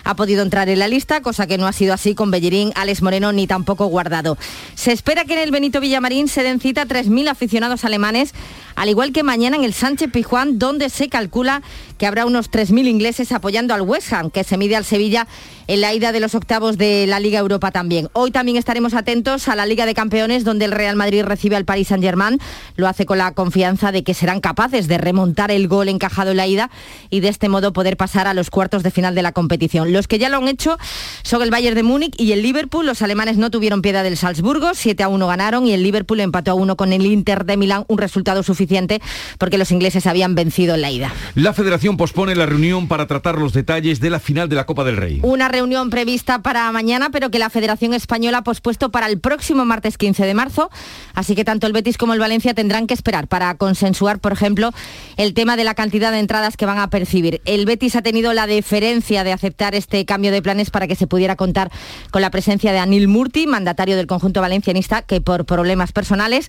[0.04, 3.02] ha podido entrar en la lista, cosa que no ha sido así con Bellerín, Alex
[3.02, 4.38] Moreno ni tampoco Guardado.
[4.74, 8.34] Se espera que en el Benito Villamarín se den cita 3.000 aficionados alemanes,
[8.76, 11.62] al igual que mañana en el Sánchez Pijuán, donde se calcula
[11.98, 15.26] que habrá unos 3.000 ingleses apoyando al West Ham, que se mide al Sevilla
[15.66, 18.08] en la ida de los octavos de la Liga Europa también.
[18.12, 21.64] Hoy también estaremos atentos a la Liga de Campeones, donde el Real Madrid recibe al
[21.64, 22.38] Paris Saint-Germain.
[22.76, 26.36] Lo hace con la confianza de que serán capaces de remontar el gol encajado en
[26.36, 26.70] la ida
[27.10, 29.92] y de este modo poder pasar a los cuartos de final de la competición.
[29.94, 30.76] Los que ya lo han hecho
[31.22, 32.84] son el Bayern de Múnich y el Liverpool.
[32.84, 36.50] Los alemanes no tuvieron piedad del Salzburgo, 7 a 1 ganaron y el Liverpool empató
[36.50, 39.00] a 1 con el Inter de Milán, un resultado suficiente
[39.38, 41.12] porque los ingleses habían vencido en la ida.
[41.36, 44.82] La federación pospone la reunión para tratar los detalles de la final de la Copa
[44.82, 45.20] del Rey.
[45.22, 49.64] Una reunión prevista para mañana, pero que la Federación Española ha pospuesto para el próximo
[49.64, 50.70] martes 15 de marzo.
[51.14, 54.72] Así que tanto el Betis como el Valencia tendrán que esperar para consensuar, por ejemplo,
[55.16, 57.40] el tema de la cantidad de entradas que van a percibir.
[57.44, 61.06] El Betis ha tenido la deferencia de aceptar este cambio de planes para que se
[61.06, 61.70] pudiera contar
[62.10, 66.48] con la presencia de Anil Murti, mandatario del conjunto valencianista, que por problemas personales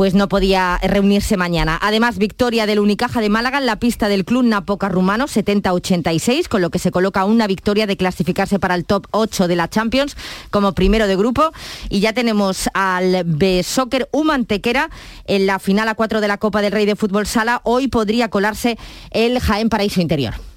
[0.00, 1.78] pues no podía reunirse mañana.
[1.82, 6.62] Además, victoria del Unicaja de Málaga en la pista del Club Napoca Rumano, 70-86, con
[6.62, 10.16] lo que se coloca una victoria de clasificarse para el top 8 de la Champions
[10.50, 11.52] como primero de grupo.
[11.90, 14.88] Y ya tenemos al B-Soccer Humantequera
[15.26, 17.60] en la final a 4 de la Copa del Rey de Fútbol Sala.
[17.64, 18.78] Hoy podría colarse
[19.10, 20.49] el Jaén Paraíso Interior.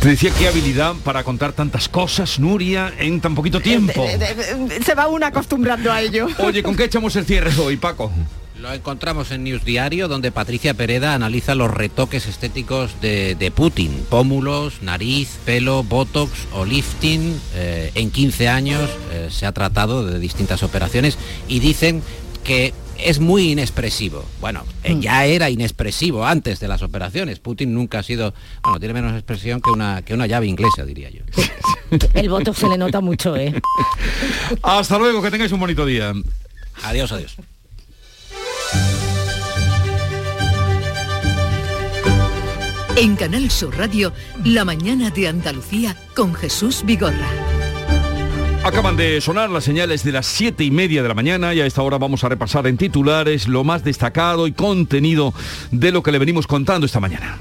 [0.00, 4.06] Te decía qué habilidad para contar tantas cosas, Nuria, en tan poquito tiempo.
[4.06, 6.28] Eh, Se va uno acostumbrando a ello.
[6.38, 8.12] Oye, ¿con qué echamos el cierre hoy, Paco?
[8.60, 14.04] Lo encontramos en News Diario, donde Patricia Pereda analiza los retoques estéticos de, de Putin.
[14.08, 17.38] Pómulos, nariz, pelo, botox o lifting.
[17.54, 22.02] Eh, en 15 años eh, se ha tratado de distintas operaciones y dicen
[22.44, 24.24] que es muy inexpresivo.
[24.40, 27.38] Bueno, eh, ya era inexpresivo antes de las operaciones.
[27.38, 31.10] Putin nunca ha sido, bueno, tiene menos expresión que una, que una llave inglesa, diría
[31.10, 31.22] yo.
[32.14, 33.54] El voto se le nota mucho, ¿eh?
[34.62, 36.12] Hasta luego, que tengáis un bonito día.
[36.82, 37.36] Adiós, adiós.
[42.96, 44.12] En Canal Sur Radio,
[44.44, 47.28] La mañana de Andalucía con Jesús Vigorra.
[48.66, 51.66] Acaban de sonar las señales de las siete y media de la mañana y a
[51.66, 55.32] esta hora vamos a repasar en titulares lo más destacado y contenido
[55.70, 57.38] de lo que le venimos contando esta mañana.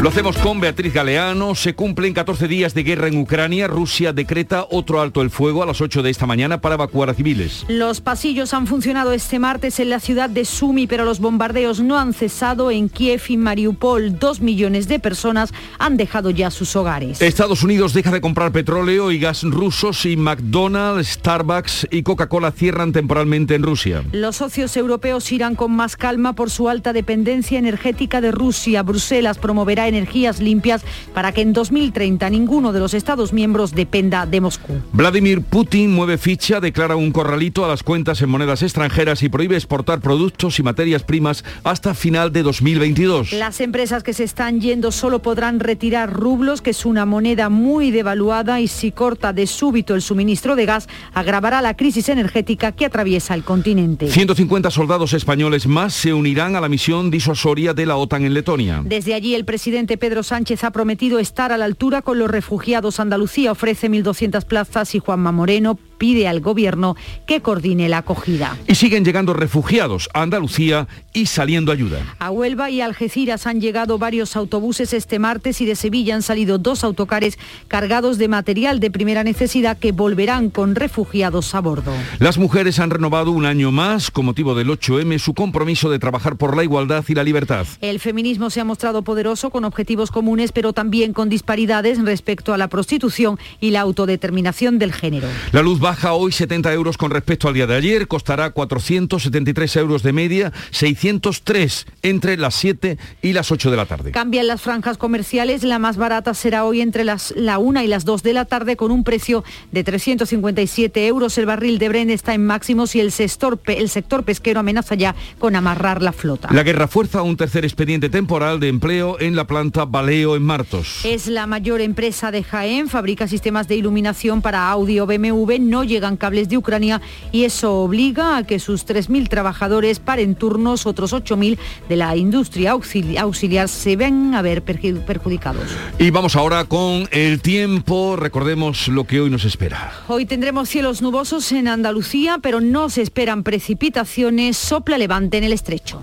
[0.00, 1.56] Lo hacemos con Beatriz Galeano.
[1.56, 3.66] Se cumplen 14 días de guerra en Ucrania.
[3.66, 7.14] Rusia decreta otro alto el fuego a las 8 de esta mañana para evacuar a
[7.14, 7.64] civiles.
[7.66, 11.98] Los pasillos han funcionado este martes en la ciudad de Sumi, pero los bombardeos no
[11.98, 14.20] han cesado en Kiev y Mariupol.
[14.20, 17.20] Dos millones de personas han dejado ya sus hogares.
[17.20, 22.92] Estados Unidos deja de comprar petróleo y gas rusos y McDonald's, Starbucks y Coca-Cola cierran
[22.92, 24.04] temporalmente en Rusia.
[24.12, 28.84] Los socios europeos irán con más calma por su alta dependencia energética de Rusia.
[28.84, 30.82] Bruselas promoverá energías limpias
[31.14, 34.74] para que en 2030 ninguno de los Estados miembros dependa de Moscú.
[34.92, 39.56] Vladimir Putin mueve ficha, declara un corralito a las cuentas en monedas extranjeras y prohíbe
[39.56, 43.32] exportar productos y materias primas hasta final de 2022.
[43.32, 47.90] Las empresas que se están yendo solo podrán retirar rublos, que es una moneda muy
[47.90, 52.86] devaluada, y si corta de súbito el suministro de gas, agravará la crisis energética que
[52.86, 54.08] atraviesa el continente.
[54.08, 58.82] 150 soldados españoles más se unirán a la misión disuasoria de la OTAN en Letonia.
[58.84, 59.44] Desde allí el
[59.78, 62.98] presidente Pedro Sánchez ha prometido estar a la altura con los refugiados.
[62.98, 68.56] Andalucía ofrece 1.200 plazas y Juanma Moreno pide al gobierno que coordine la acogida.
[68.66, 71.98] Y siguen llegando refugiados a Andalucía y saliendo ayuda.
[72.18, 76.58] A Huelva y Algeciras han llegado varios autobuses este martes y de Sevilla han salido
[76.58, 81.92] dos autocares cargados de material de primera necesidad que volverán con refugiados a bordo.
[82.18, 86.36] Las mujeres han renovado un año más, con motivo del 8M, su compromiso de trabajar
[86.36, 87.66] por la igualdad y la libertad.
[87.80, 92.58] El feminismo se ha mostrado poderoso con objetivos comunes, pero también con disparidades respecto a
[92.58, 95.28] la prostitución y la autodeterminación del género.
[95.52, 100.02] La luz baja hoy 70 euros con respecto al día de ayer, costará 473 euros
[100.02, 104.10] de media, 603 entre las 7 y las 8 de la tarde.
[104.10, 108.04] Cambian las franjas comerciales, la más barata será hoy entre las, la 1 y las
[108.04, 111.38] 2 de la tarde con un precio de 357 euros.
[111.38, 115.14] El barril de Bren está en máximos y el sector, el sector pesquero amenaza ya
[115.38, 116.50] con amarrar la flota.
[116.52, 121.00] La guerra fuerza un tercer expediente temporal de empleo en la planta Baleo en Martos.
[121.06, 126.16] Es la mayor empresa de Jaén, fabrica sistemas de iluminación para audio BMW, no llegan
[126.16, 127.00] cables de Ucrania
[127.32, 132.72] y eso obliga a que sus 3.000 trabajadores paren turnos, otros 8.000 de la industria
[132.72, 135.64] auxiliar se ven a ver perjudicados.
[135.98, 139.92] Y vamos ahora con el tiempo, recordemos lo que hoy nos espera.
[140.08, 145.52] Hoy tendremos cielos nubosos en Andalucía, pero no se esperan precipitaciones, sopla levante en el
[145.52, 146.02] estrecho.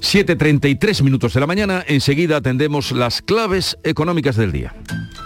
[0.00, 4.74] 7.33 minutos de la mañana, enseguida atendemos las claves económicas del día.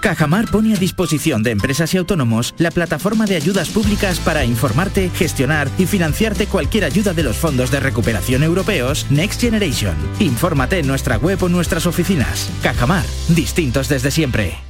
[0.01, 5.11] Cajamar pone a disposición de empresas y autónomos la plataforma de ayudas públicas para informarte,
[5.11, 9.95] gestionar y financiarte cualquier ayuda de los fondos de recuperación europeos Next Generation.
[10.19, 12.51] Infórmate en nuestra web o nuestras oficinas.
[12.63, 14.70] Cajamar, distintos desde siempre.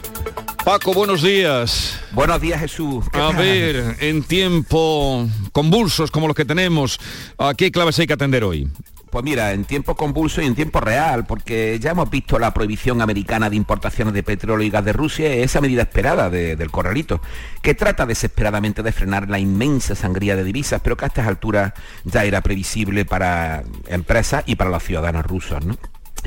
[0.63, 1.99] Paco, buenos días.
[2.11, 3.05] Buenos días, Jesús.
[3.13, 6.99] A ver, en tiempo convulsos como los que tenemos,
[7.39, 8.69] ¿a qué claves hay que atender hoy?
[9.09, 13.01] Pues mira, en tiempo convulso y en tiempo real, porque ya hemos visto la prohibición
[13.01, 17.21] americana de importaciones de petróleo y gas de Rusia, esa medida esperada del corralito,
[17.61, 21.73] que trata desesperadamente de frenar la inmensa sangría de divisas, pero que a estas alturas
[22.05, 25.77] ya era previsible para empresas y para los ciudadanos rusos, ¿no?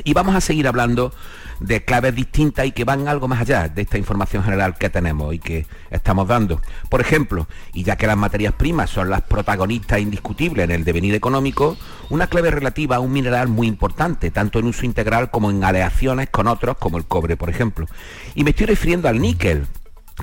[0.03, 1.13] Y vamos a seguir hablando
[1.59, 5.33] de claves distintas y que van algo más allá de esta información general que tenemos
[5.33, 6.61] y que estamos dando.
[6.89, 11.15] Por ejemplo, y ya que las materias primas son las protagonistas indiscutibles en el devenir
[11.15, 11.77] económico,
[12.09, 16.29] una clave relativa a un mineral muy importante, tanto en uso integral como en aleaciones
[16.29, 17.87] con otros, como el cobre, por ejemplo.
[18.35, 19.65] Y me estoy refiriendo al níquel,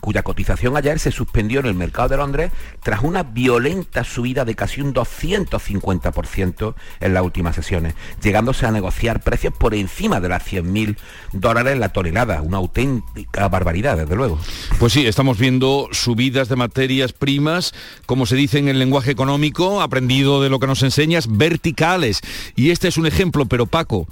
[0.01, 4.55] cuya cotización ayer se suspendió en el mercado de Londres tras una violenta subida de
[4.55, 10.45] casi un 250% en las últimas sesiones, llegándose a negociar precios por encima de las
[10.45, 10.97] 100.000
[11.32, 14.38] dólares la tonelada, una auténtica barbaridad, desde luego.
[14.78, 17.74] Pues sí, estamos viendo subidas de materias primas,
[18.07, 22.20] como se dice en el lenguaje económico, aprendido de lo que nos enseñas, verticales.
[22.57, 24.09] Y este es un ejemplo, pero Paco,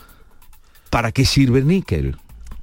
[0.90, 2.16] ¿para qué sirve el níquel?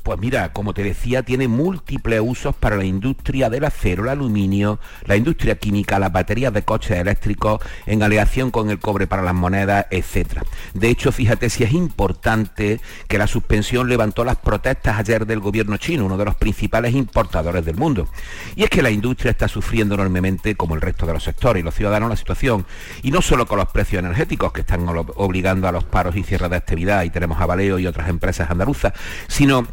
[0.08, 4.80] Pues mira, como te decía, tiene múltiples usos para la industria del acero, el aluminio,
[5.04, 9.34] la industria química, las baterías de coches eléctricos, en aleación con el cobre para las
[9.34, 10.44] monedas, etc.
[10.74, 12.80] De hecho, fíjate si es importante
[13.10, 17.66] que la suspensión levantó las protestas ayer del gobierno chino, uno de los principales importadores
[17.66, 18.08] del mundo.
[18.56, 21.66] Y es que la industria está sufriendo enormemente, como el resto de los sectores y
[21.66, 22.66] los ciudadanos, la situación.
[23.04, 26.50] Y no solo con los precios energéticos que están obligando a los paros y cierres
[26.50, 28.94] de actividad, y tenemos a Valeo y otras empresas andaluzas,
[29.28, 29.68] sino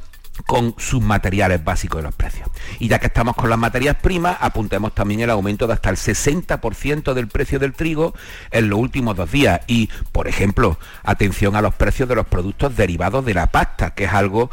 [0.46, 2.48] con sus materiales básicos de los precios.
[2.78, 5.96] Y ya que estamos con las materias primas, apuntemos también el aumento de hasta el
[5.96, 8.14] 60% del precio del trigo
[8.50, 9.60] en los últimos dos días.
[9.66, 14.04] Y, por ejemplo, atención a los precios de los productos derivados de la pasta, que
[14.04, 14.50] es algo,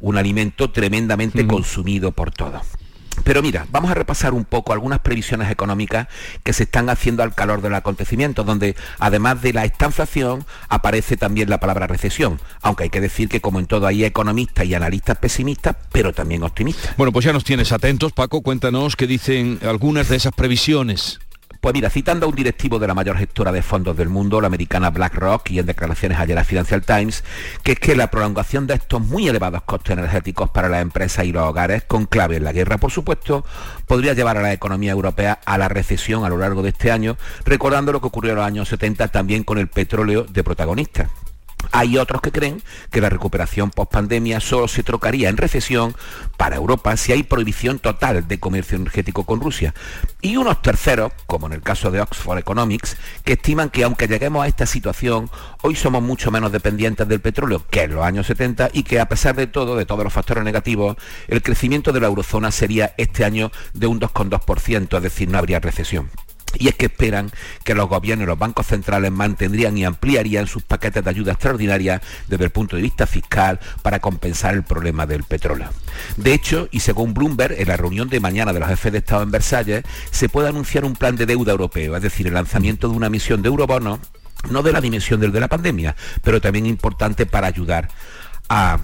[0.00, 2.62] un alimento tremendamente consumido por todos.
[3.24, 6.08] Pero mira, vamos a repasar un poco algunas previsiones económicas
[6.42, 11.48] que se están haciendo al calor del acontecimiento, donde además de la estanflación aparece también
[11.50, 15.18] la palabra recesión, aunque hay que decir que como en todo hay economistas y analistas
[15.18, 16.96] pesimistas, pero también optimistas.
[16.96, 21.20] Bueno, pues ya nos tienes atentos, Paco, cuéntanos qué dicen algunas de esas previsiones.
[21.64, 24.48] Pues mira, citando a un directivo de la mayor gestora de fondos del mundo, la
[24.48, 27.24] americana BlackRock, y en declaraciones ayer a Financial Times,
[27.62, 31.32] que es que la prolongación de estos muy elevados costes energéticos para las empresas y
[31.32, 33.46] los hogares, con clave en la guerra, por supuesto,
[33.86, 37.16] podría llevar a la economía europea a la recesión a lo largo de este año,
[37.46, 41.08] recordando lo que ocurrió en los años 70 también con el petróleo de protagonista.
[41.72, 45.94] Hay otros que creen que la recuperación post-pandemia solo se trocaría en recesión
[46.36, 49.74] para Europa si hay prohibición total de comercio energético con Rusia.
[50.20, 54.44] Y unos terceros, como en el caso de Oxford Economics, que estiman que aunque lleguemos
[54.44, 55.30] a esta situación,
[55.62, 59.08] hoy somos mucho menos dependientes del petróleo que en los años 70 y que a
[59.08, 60.96] pesar de todo, de todos los factores negativos,
[61.28, 65.60] el crecimiento de la eurozona sería este año de un 2,2%, es decir, no habría
[65.60, 66.10] recesión.
[66.58, 67.30] Y es que esperan
[67.64, 72.00] que los gobiernos y los bancos centrales mantendrían y ampliarían sus paquetes de ayuda extraordinaria
[72.28, 75.68] desde el punto de vista fiscal para compensar el problema del petróleo.
[76.16, 79.22] De hecho, y según Bloomberg, en la reunión de mañana de los jefes de Estado
[79.22, 82.96] en Versalles, se puede anunciar un plan de deuda europeo, es decir, el lanzamiento de
[82.96, 84.00] una misión de eurobonos,
[84.50, 87.88] no de la dimensión del de la pandemia, pero también importante para ayudar
[88.48, 88.78] a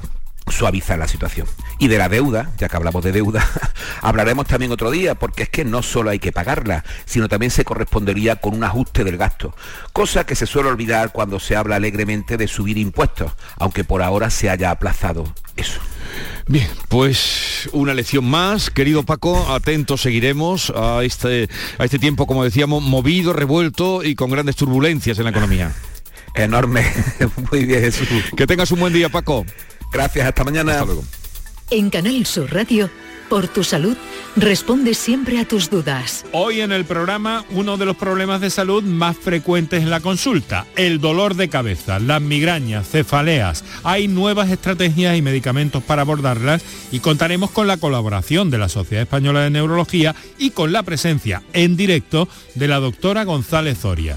[0.48, 1.46] suavizar la situación.
[1.78, 3.46] Y de la deuda, ya que hablamos de deuda,
[4.02, 7.64] hablaremos también otro día, porque es que no solo hay que pagarla, sino también se
[7.64, 9.54] correspondería con un ajuste del gasto,
[9.92, 14.30] cosa que se suele olvidar cuando se habla alegremente de subir impuestos, aunque por ahora
[14.30, 15.24] se haya aplazado
[15.56, 15.80] eso.
[16.46, 22.42] Bien, pues una lección más, querido Paco, atentos seguiremos a este, a este tiempo, como
[22.42, 25.72] decíamos, movido, revuelto y con grandes turbulencias en la economía.
[26.34, 26.84] Enorme,
[27.50, 28.08] muy bien Jesús.
[28.36, 29.44] Que tengas un buen día, Paco.
[29.90, 30.72] Gracias, hasta mañana.
[30.72, 31.04] Hasta luego.
[31.70, 32.90] En Canal Sur Radio,
[33.28, 33.96] por tu salud,
[34.34, 36.24] responde siempre a tus dudas.
[36.32, 40.66] Hoy en el programa, uno de los problemas de salud más frecuentes en la consulta,
[40.74, 43.64] el dolor de cabeza, las migrañas, cefaleas.
[43.84, 49.02] Hay nuevas estrategias y medicamentos para abordarlas y contaremos con la colaboración de la Sociedad
[49.02, 54.16] Española de Neurología y con la presencia en directo de la doctora González Zoria.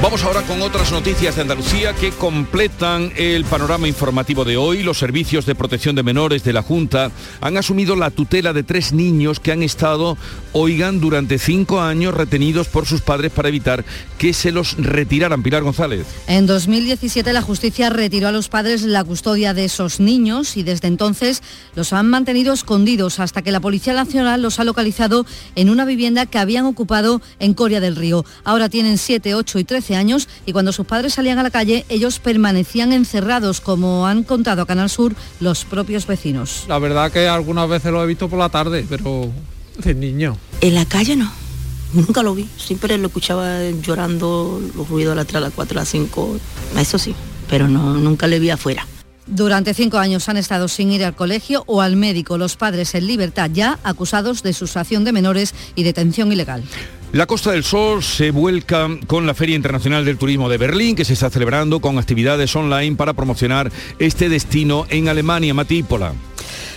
[0.00, 4.84] Vamos ahora con otras noticias de Andalucía que completan el panorama informativo de hoy.
[4.84, 8.92] Los servicios de protección de menores de la Junta han asumido la tutela de tres
[8.92, 10.16] niños que han estado,
[10.52, 13.84] oigan, durante cinco años retenidos por sus padres para evitar
[14.18, 15.42] que se los retiraran.
[15.42, 16.06] Pilar González.
[16.28, 20.86] En 2017 la justicia retiró a los padres la custodia de esos niños y desde
[20.86, 21.42] entonces
[21.74, 25.26] los han mantenido escondidos hasta que la Policía Nacional los ha localizado
[25.56, 28.24] en una vivienda que habían ocupado en Coria del Río.
[28.44, 31.50] Ahora tienen 7, 8 y 13 13 años y cuando sus padres salían a la
[31.50, 36.64] calle, ellos permanecían encerrados, como han contado a Canal Sur los propios vecinos.
[36.68, 39.30] La verdad que algunas veces lo he visto por la tarde, pero
[39.78, 40.36] de niño.
[40.60, 41.32] En la calle no.
[41.94, 45.78] Nunca lo vi, siempre lo escuchaba llorando, los ruidos a las 3, a las 4,
[45.78, 46.38] a las 5,
[46.78, 47.14] eso sí,
[47.48, 48.86] pero no, nunca le vi afuera.
[49.28, 53.06] Durante cinco años han estado sin ir al colegio o al médico, los padres en
[53.06, 56.64] libertad ya acusados de sustracción de menores y detención ilegal.
[57.12, 61.04] La Costa del Sol se vuelca con la Feria Internacional del Turismo de Berlín, que
[61.04, 65.54] se está celebrando con actividades online para promocionar este destino en Alemania.
[65.54, 66.12] Matípola.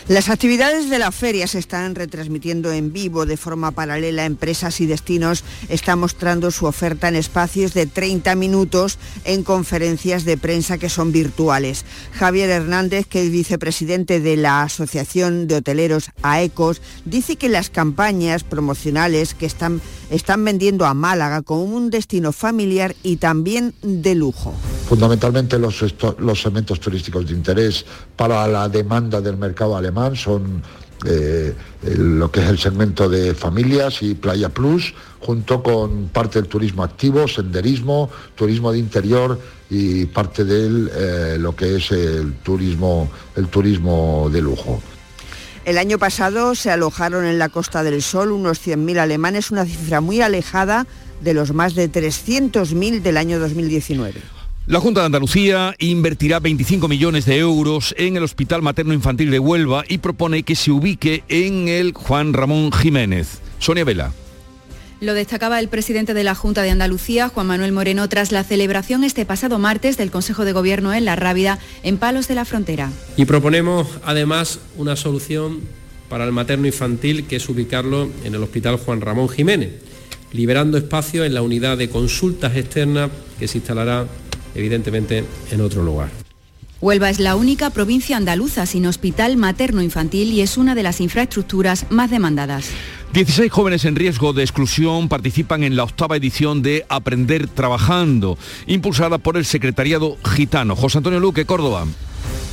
[0.08, 4.26] Las actividades de la feria se están retransmitiendo en vivo de forma paralela.
[4.26, 10.38] Empresas y destinos están mostrando su oferta en espacios de 30 minutos en conferencias de
[10.38, 11.86] prensa que son virtuales.
[12.14, 18.43] Javier Hernández, que es vicepresidente de la Asociación de Hoteleros AECOS, dice que las campañas
[18.43, 19.82] promocionales que están,
[20.12, 24.53] están vendiendo a Málaga como un destino familiar y también de lujo.
[24.88, 27.86] Fundamentalmente los, segmentos turísticos de interés
[28.16, 30.62] para la demanda del mercado alemán son
[31.05, 31.55] eh,
[31.97, 36.84] lo que es el segmento de familias y Playa Plus, junto con parte del turismo
[36.84, 39.39] activo, senderismo, turismo de interior
[39.70, 44.82] y parte de eh, lo que es el turismo, el turismo de lujo.
[45.64, 50.01] El año pasado se alojaron en la Costa del Sol unos 100.000 alemanes, una cifra
[50.01, 50.88] muy alejada
[51.22, 54.22] de los más de 300.000 del año 2019.
[54.66, 59.39] La Junta de Andalucía invertirá 25 millones de euros en el Hospital Materno Infantil de
[59.39, 63.41] Huelva y propone que se ubique en el Juan Ramón Jiménez.
[63.59, 64.12] Sonia Vela.
[65.02, 69.04] Lo destacaba el presidente de la Junta de Andalucía, Juan Manuel Moreno, tras la celebración
[69.04, 72.91] este pasado martes del Consejo de Gobierno en La Rábida, en Palos de la Frontera.
[73.18, 75.62] Y proponemos además una solución
[76.08, 79.72] para el materno infantil, que es ubicarlo en el Hospital Juan Ramón Jiménez,
[80.34, 84.06] liberando espacio en la unidad de consultas externas que se instalará
[84.54, 86.20] evidentemente en otro lugar.
[86.82, 91.86] Huelva es la única provincia andaluza sin hospital materno-infantil y es una de las infraestructuras
[91.91, 92.71] más demandadas.
[93.13, 99.19] 16 jóvenes en riesgo de exclusión participan en la octava edición de Aprender Trabajando, impulsada
[99.19, 100.75] por el Secretariado Gitano.
[100.75, 101.86] José Antonio Luque, Córdoba.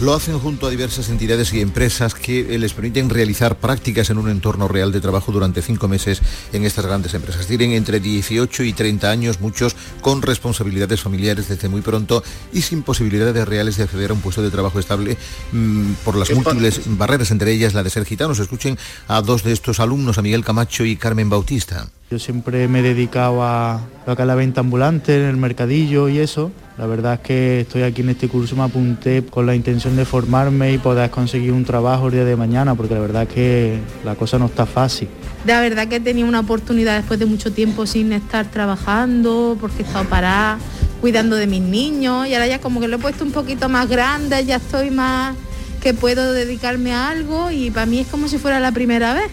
[0.01, 4.31] Lo hacen junto a diversas entidades y empresas que les permiten realizar prácticas en un
[4.31, 6.23] entorno real de trabajo durante cinco meses
[6.53, 7.49] en estas grandes empresas.
[7.49, 12.23] Tienen entre 18 y 30 años, muchos con responsabilidades familiares desde muy pronto
[12.53, 15.17] y sin posibilidades reales de acceder a un puesto de trabajo estable
[15.51, 18.39] mm, por las múltiples barreras, entre ellas la de ser gitanos.
[18.39, 18.79] Escuchen
[19.09, 21.89] a dos de estos alumnos, a Miguel Camacho y Carmen Bautista.
[22.11, 26.51] Yo siempre me he dedicado a lo la venta ambulante, en el mercadillo y eso.
[26.79, 30.07] La verdad es que estoy aquí en este curso, me apunté con la intención de
[30.07, 33.79] formarme y poder conseguir un trabajo el día de mañana, porque la verdad es que
[34.07, 35.09] la cosa no está fácil.
[35.45, 39.83] La verdad que he tenido una oportunidad después de mucho tiempo sin estar trabajando, porque
[39.83, 40.59] he estado parada
[41.03, 43.87] cuidando de mis niños y ahora ya como que lo he puesto un poquito más
[43.87, 45.37] grande, ya estoy más
[45.83, 49.31] que puedo dedicarme a algo y para mí es como si fuera la primera vez.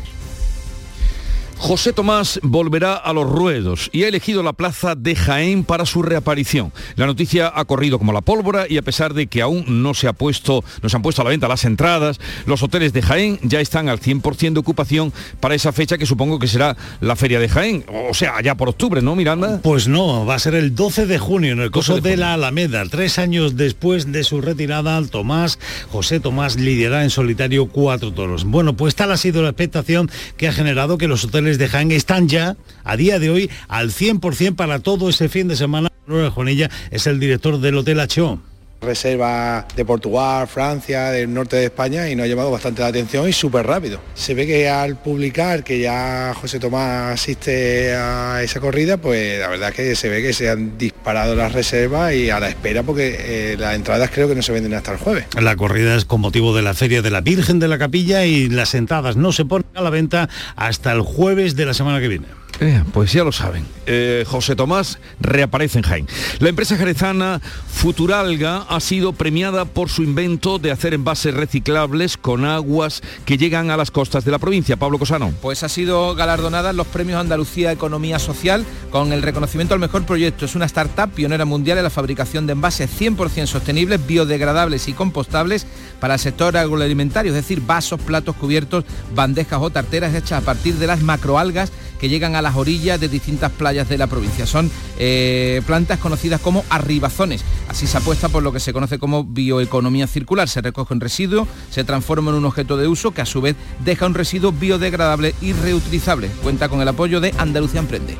[1.57, 6.03] José Tomás volverá a los ruedos y ha elegido la plaza de Jaén para su
[6.03, 6.71] reaparición.
[6.95, 10.07] La noticia ha corrido como la pólvora y a pesar de que aún no se,
[10.07, 13.39] ha puesto, no se han puesto a la venta las entradas, los hoteles de Jaén
[13.41, 17.39] ya están al 100% de ocupación para esa fecha que supongo que será la feria
[17.39, 17.85] de Jaén.
[18.09, 19.59] O sea, ya por octubre, ¿no, Miranda?
[19.63, 22.33] Pues no, va a ser el 12 de junio en el coso de, de, la
[22.33, 22.83] Alameda.
[22.85, 25.57] Tres años después de su retirada, Tomás,
[25.91, 28.43] José Tomás lidiará en solitario cuatro toros.
[28.43, 31.91] Bueno, pues tal ha sido la expectación que ha generado que los hoteles de Jaén
[31.91, 35.89] están ya a día de hoy al 100% para todo ese fin de semana.
[36.07, 38.54] Manuel Juanilla es el director del Hotel H.O
[38.85, 43.27] reserva de Portugal, Francia, del norte de España y nos ha llamado bastante la atención
[43.27, 43.99] y súper rápido.
[44.13, 49.49] Se ve que al publicar que ya José Tomás asiste a esa corrida, pues la
[49.49, 52.83] verdad es que se ve que se han disparado las reservas y a la espera
[52.83, 55.25] porque eh, las entradas creo que no se venden hasta el jueves.
[55.39, 58.49] La corrida es con motivo de la Feria de la Virgen de la Capilla y
[58.49, 62.07] las entradas no se ponen a la venta hasta el jueves de la semana que
[62.07, 62.27] viene.
[62.59, 63.65] Eh, pues ya lo saben.
[63.85, 66.07] Eh, José Tomás reaparece en Jaén.
[66.39, 72.45] La empresa jerezana Futuralga ha sido premiada por su invento de hacer envases reciclables con
[72.45, 74.77] aguas que llegan a las costas de la provincia.
[74.77, 75.33] Pablo Cosano.
[75.41, 80.05] Pues ha sido galardonada en los premios Andalucía Economía Social con el reconocimiento al mejor
[80.05, 80.45] proyecto.
[80.45, 85.67] Es una startup pionera mundial en la fabricación de envases 100% sostenibles, biodegradables y compostables
[85.99, 90.75] para el sector agroalimentario, es decir, vasos, platos cubiertos, bandejas o tarteras hechas a partir
[90.75, 94.45] de las macroalgas que llegan a las orillas de distintas playas de la provincia.
[94.45, 97.43] Son eh, plantas conocidas como arribazones.
[97.67, 100.49] Así se apuesta por lo que se conoce como bioeconomía circular.
[100.49, 103.55] Se recoge un residuo, se transforma en un objeto de uso que a su vez
[103.83, 106.29] deja un residuo biodegradable y reutilizable.
[106.43, 108.17] Cuenta con el apoyo de Andalucía Emprende.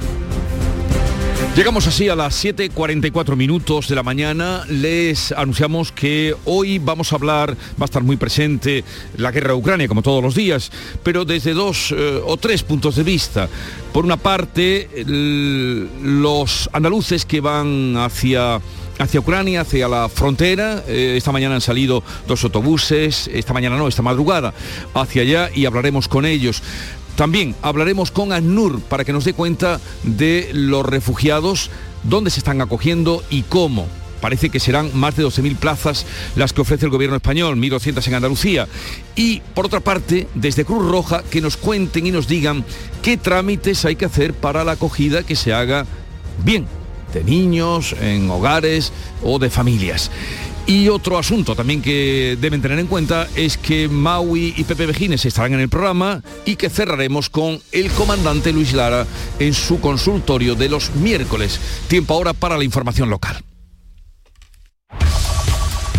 [1.56, 4.66] Llegamos así a las 7.44 minutos de la mañana.
[4.68, 8.84] Les anunciamos que hoy vamos a hablar, va a estar muy presente
[9.16, 10.70] la guerra de Ucrania, como todos los días,
[11.02, 13.48] pero desde dos eh, o tres puntos de vista.
[13.94, 18.60] Por una parte, los andaluces que van hacia
[19.00, 20.84] hacia Ucrania, hacia la frontera.
[20.88, 24.54] Eh, esta mañana han salido dos autobuses, esta mañana no, esta madrugada,
[24.94, 26.62] hacia allá y hablaremos con ellos.
[27.16, 31.72] También hablaremos con ANUR para que nos dé cuenta de los refugiados,
[32.04, 33.88] dónde se están acogiendo y cómo.
[34.20, 36.06] Parece que serán más de 12.000 plazas
[36.36, 38.68] las que ofrece el gobierno español, 1.200 en Andalucía.
[39.16, 42.66] Y por otra parte, desde Cruz Roja, que nos cuenten y nos digan
[43.02, 45.86] qué trámites hay que hacer para la acogida que se haga
[46.44, 46.66] bien,
[47.14, 48.92] de niños, en hogares
[49.24, 50.10] o de familias.
[50.68, 55.24] Y otro asunto también que deben tener en cuenta es que Maui y Pepe Vejines
[55.26, 59.06] estarán en el programa y que cerraremos con el comandante Luis Lara
[59.38, 61.60] en su consultorio de los miércoles.
[61.88, 63.44] Tiempo ahora para la información local.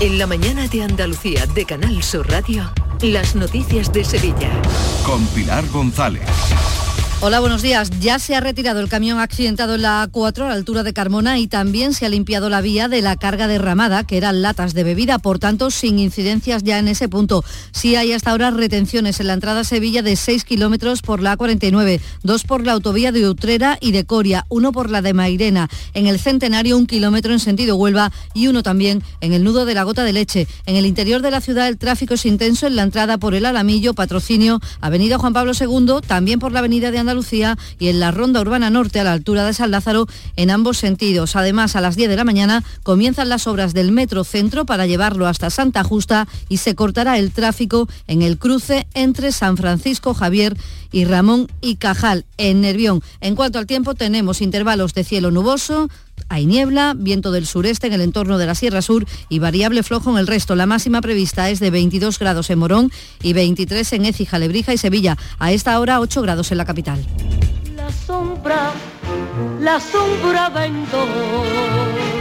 [0.01, 4.51] En la mañana de Andalucía de Canal Sur Radio, las noticias de Sevilla.
[5.05, 6.23] Con Pilar González.
[7.23, 7.89] Hola, buenos días.
[7.99, 11.39] Ya se ha retirado el camión accidentado en la A4 a la altura de Carmona
[11.39, 14.85] y también se ha limpiado la vía de la carga derramada, que eran latas de
[14.85, 17.43] bebida, por tanto, sin incidencias ya en ese punto.
[17.73, 21.39] Sí hay hasta ahora retenciones en la entrada a Sevilla de 6 kilómetros por la
[21.39, 25.71] A49, dos por la autovía de Utrera y de Coria, uno por la de Mairena,
[25.95, 29.73] en el Centenario un kilómetro en sentido Huelva y uno también en el nudo de
[29.73, 30.47] la Gota de Leche.
[30.67, 33.47] En el interior de la ciudad el tráfico es intenso en la entrada por el
[33.47, 38.11] Alamillo, Patrocinio, Avenida Juan Pablo II, también por la Avenida de Andalucía y en la
[38.11, 41.37] Ronda Urbana Norte a la altura de San Lázaro en ambos sentidos.
[41.37, 45.29] Además, a las 10 de la mañana comienzan las obras del Metro Centro para llevarlo
[45.29, 50.57] hasta Santa Justa y se cortará el tráfico en el cruce entre San Francisco Javier
[50.91, 53.03] y Ramón y Cajal en Nervión.
[53.21, 55.89] En cuanto al tiempo, tenemos intervalos de cielo nuboso,
[56.29, 60.11] hay niebla, viento del sureste en el entorno de la Sierra Sur y variable flojo
[60.11, 60.55] en el resto.
[60.57, 62.91] La máxima prevista es de 22 grados en Morón
[63.23, 65.17] y 23 en Écija, Lebrija y Sevilla.
[65.39, 67.05] A esta hora 8 grados en la capital.
[67.77, 68.73] La sombra,
[69.61, 70.51] la sombra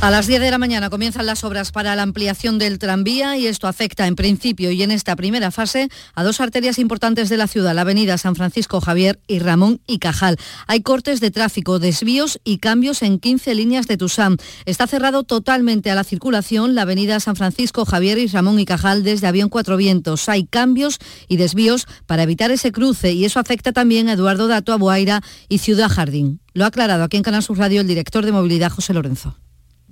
[0.00, 3.48] A las 10 de la mañana comienzan las obras para la ampliación del tranvía y
[3.48, 7.48] esto afecta en principio y en esta primera fase a dos arterias importantes de la
[7.48, 10.36] ciudad, la avenida San Francisco Javier y Ramón y Cajal.
[10.68, 14.36] Hay cortes de tráfico, desvíos y cambios en 15 líneas de Tusam.
[14.66, 19.02] Está cerrado totalmente a la circulación la avenida San Francisco Javier y Ramón y Cajal
[19.02, 20.28] desde Avión Cuatro Vientos.
[20.28, 24.72] Hay cambios y desvíos para evitar ese cruce y eso afecta también a Eduardo Dato,
[24.72, 26.40] a Boaira y Ciudad Jardín.
[26.54, 29.36] Lo ha aclarado aquí en Canal Sur Radio el director de movilidad José Lorenzo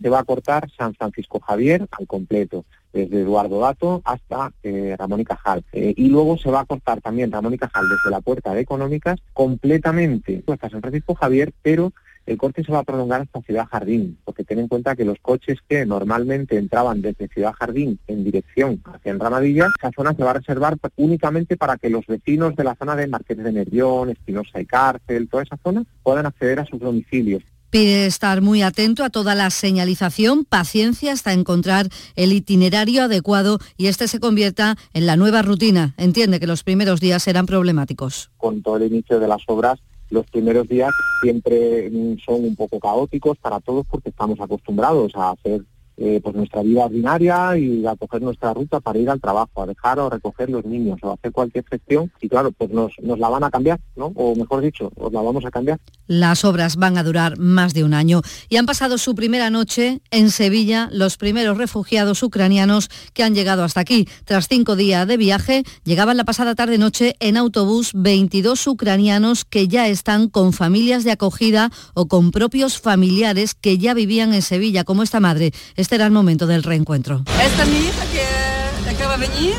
[0.00, 5.20] se va a cortar San Francisco Javier al completo, desde Eduardo Dato hasta eh, Ramón
[5.20, 5.64] y Cajal.
[5.72, 8.60] Eh, y luego se va a cortar también Ramón y Cajal desde la puerta de
[8.60, 11.92] Económicas completamente hasta San Francisco Javier, pero
[12.26, 15.18] el corte se va a prolongar hasta Ciudad Jardín, porque ten en cuenta que los
[15.20, 20.30] coches que normalmente entraban desde Ciudad Jardín en dirección hacia Enramadilla, esa zona se va
[20.30, 24.60] a reservar únicamente para que los vecinos de la zona de Marqués de Nervión, Espinosa
[24.60, 27.44] y Cárcel, toda esa zona, puedan acceder a sus domicilios.
[27.70, 33.86] Pide estar muy atento a toda la señalización, paciencia hasta encontrar el itinerario adecuado y
[33.86, 35.94] este se convierta en la nueva rutina.
[35.98, 38.30] Entiende que los primeros días serán problemáticos.
[38.36, 40.90] Con todo el inicio de las obras, los primeros días
[41.22, 41.90] siempre
[42.24, 45.62] son un poco caóticos para todos porque estamos acostumbrados a hacer
[45.98, 49.66] eh, pues nuestra vida ordinaria y a coger nuestra ruta para ir al trabajo, a
[49.66, 53.44] dejar o recoger los niños o hacer cualquier gestión y claro, pues nos, la van
[53.44, 54.12] a cambiar, ¿no?
[54.14, 55.78] O mejor dicho, os la vamos a cambiar.
[56.06, 60.00] Las obras van a durar más de un año y han pasado su primera noche
[60.10, 64.06] en Sevilla los primeros refugiados ucranianos que han llegado hasta aquí.
[64.24, 69.88] Tras cinco días de viaje, llegaban la pasada tarde-noche en autobús 22 ucranianos que ya
[69.88, 75.02] están con familias de acogida o con propios familiares que ya vivían en Sevilla, como
[75.02, 75.52] esta madre.
[75.86, 77.22] Este era el momento del reencuentro.
[77.40, 79.54] Esta es mi hija que acaba de venir.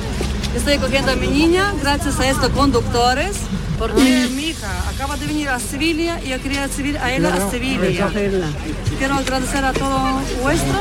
[0.54, 3.38] Estoy cogiendo a mi niña gracias a estos conductores
[3.80, 7.50] Porque mi hija acaba de venir a Sevilla y yo quería recibir a ella a
[7.50, 8.10] Sevilla.
[8.98, 10.78] Quiero agradecer a todo vuestro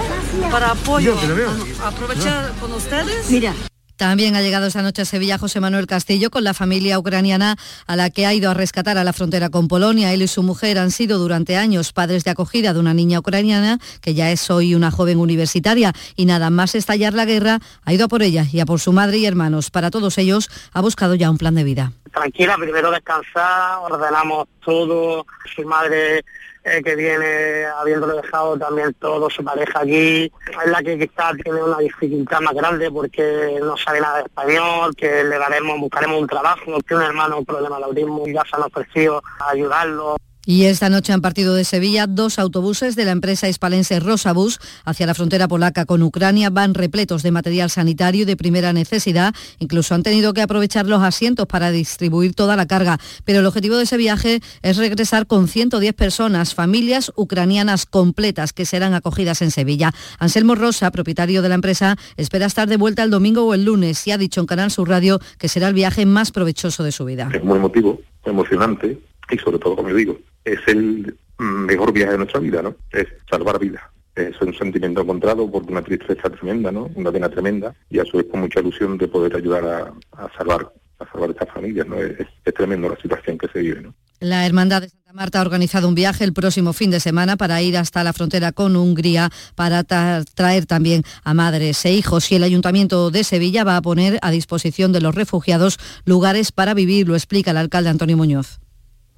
[0.51, 3.31] para apoyo, a- aprovechar con ustedes.
[3.31, 3.55] Mira.
[3.97, 7.97] También ha llegado esta noche a Sevilla José Manuel Castillo con la familia ucraniana a
[7.97, 10.13] la que ha ido a rescatar a la frontera con Polonia.
[10.13, 13.79] Él y su mujer han sido durante años padres de acogida de una niña ucraniana
[14.03, 18.05] que ya es hoy una joven universitaria y nada más estallar la guerra ha ido
[18.05, 19.71] a por ella y a por su madre y hermanos.
[19.71, 21.93] Para todos ellos ha buscado ya un plan de vida.
[22.13, 25.25] tranquila, primero descansar, ordenamos todo,
[25.55, 26.23] su madre
[26.67, 31.63] eh, que viene habiéndolo dejado también todo, su pareja aquí, es la que quizás tiene
[31.63, 36.27] una dificultad más grande porque no sabe nada de español, que le daremos, buscaremos un
[36.27, 40.17] trabajo, tiene un hermano con problema de autismo y ya se han ofrecido a ayudarlo.
[40.49, 45.05] Y esta noche han partido de Sevilla dos autobuses de la empresa hispalense Rosabus hacia
[45.05, 46.51] la frontera polaca con Ucrania.
[46.51, 49.35] Van repletos de material sanitario de primera necesidad.
[49.59, 53.01] Incluso han tenido que aprovechar los asientos para distribuir toda la carga.
[53.25, 58.67] Pero el objetivo de ese viaje es regresar con 110 personas, familias ucranianas completas que
[58.67, 59.91] serán acogidas en Sevilla.
[60.21, 64.07] Anselmo Rosa, propietario de la empresa, espera estar de vuelta el domingo o el lunes
[64.07, 67.05] y ha dicho en Canal Sur Radio que será el viaje más provechoso de su
[67.05, 67.29] vida.
[67.35, 68.97] es muy emotivo, emocionante
[69.31, 72.77] y sobre todo, como digo, es el mejor viaje de nuestra vida, ¿no?
[72.91, 73.83] Es salvar vidas.
[74.15, 76.89] Es un sentimiento encontrado por una tristeza tremenda, ¿no?
[76.95, 79.65] Una pena tremenda y a su vez con mucha ilusión de poder ayudar
[80.13, 81.97] a, salvar a salvar estas familias, ¿no?
[81.97, 83.91] Es, es tremendo la situación que se vive.
[84.21, 87.61] La Hermandad de Santa Marta ha organizado un viaje el próximo fin de semana para
[87.61, 92.33] ir hasta la frontera con Hungría para tra- traer también a madres e hijos.
[92.33, 96.73] Y el Ayuntamiento de Sevilla va a poner a disposición de los refugiados lugares para
[96.73, 98.61] vivir, lo explica el alcalde Antonio Muñoz.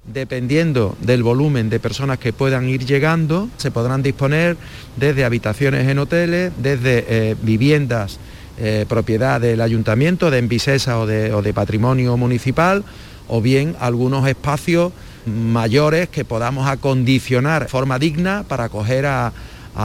[0.05, 4.57] Dependiendo del volumen de personas que puedan ir llegando, se podrán disponer
[4.95, 8.19] desde habitaciones en hoteles, desde eh, viviendas
[8.57, 12.83] eh, propiedad del ayuntamiento, de Envisesa o de, patrimonio municipal,
[13.27, 14.91] o bien algunos espacios
[15.25, 19.31] mayores que podamos acondicionar de forma digna para acoger a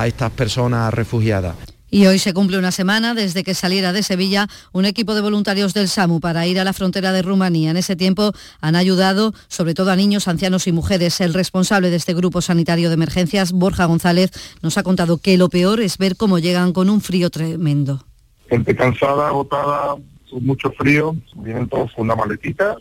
[0.06, 1.74] estas personas refugiadas.
[1.95, 5.74] Y hoy se cumple una semana desde que saliera de Sevilla un equipo de voluntarios
[5.74, 7.70] del SAMU para ir a la frontera de Rumanía.
[7.70, 11.20] En ese tiempo han ayudado sobre todo a niños, ancianos y mujeres.
[11.20, 15.49] El responsable de este grupo sanitario de emergencias, Borja González, nos ha contado que lo
[15.49, 18.05] peor es ver cómo llegan con un frío tremendo.
[18.51, 19.95] gente cansada, agotada,
[20.28, 22.76] con mucho frío, vienen todos con una maletita,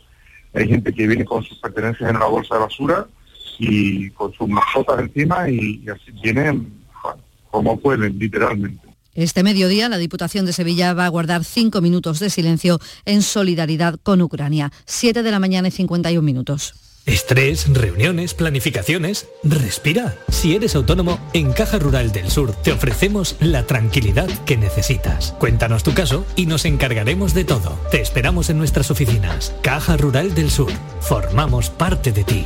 [0.56, 3.06] hay gente que viene con sus pertenencias en una bolsa de basura
[3.60, 6.82] y con sus mascotas encima y, así vienen
[7.52, 8.93] como pueden, literalmente.
[9.16, 14.00] Este mediodía la Diputación de Sevilla va a guardar cinco minutos de silencio en solidaridad
[14.02, 14.72] con Ucrania.
[14.86, 16.74] Siete de la mañana y 51 minutos.
[17.06, 19.28] Estrés, reuniones, planificaciones.
[19.44, 20.16] Respira.
[20.30, 25.34] Si eres autónomo, en Caja Rural del Sur te ofrecemos la tranquilidad que necesitas.
[25.38, 27.78] Cuéntanos tu caso y nos encargaremos de todo.
[27.92, 29.54] Te esperamos en nuestras oficinas.
[29.62, 30.72] Caja Rural del Sur.
[31.02, 32.46] Formamos parte de ti.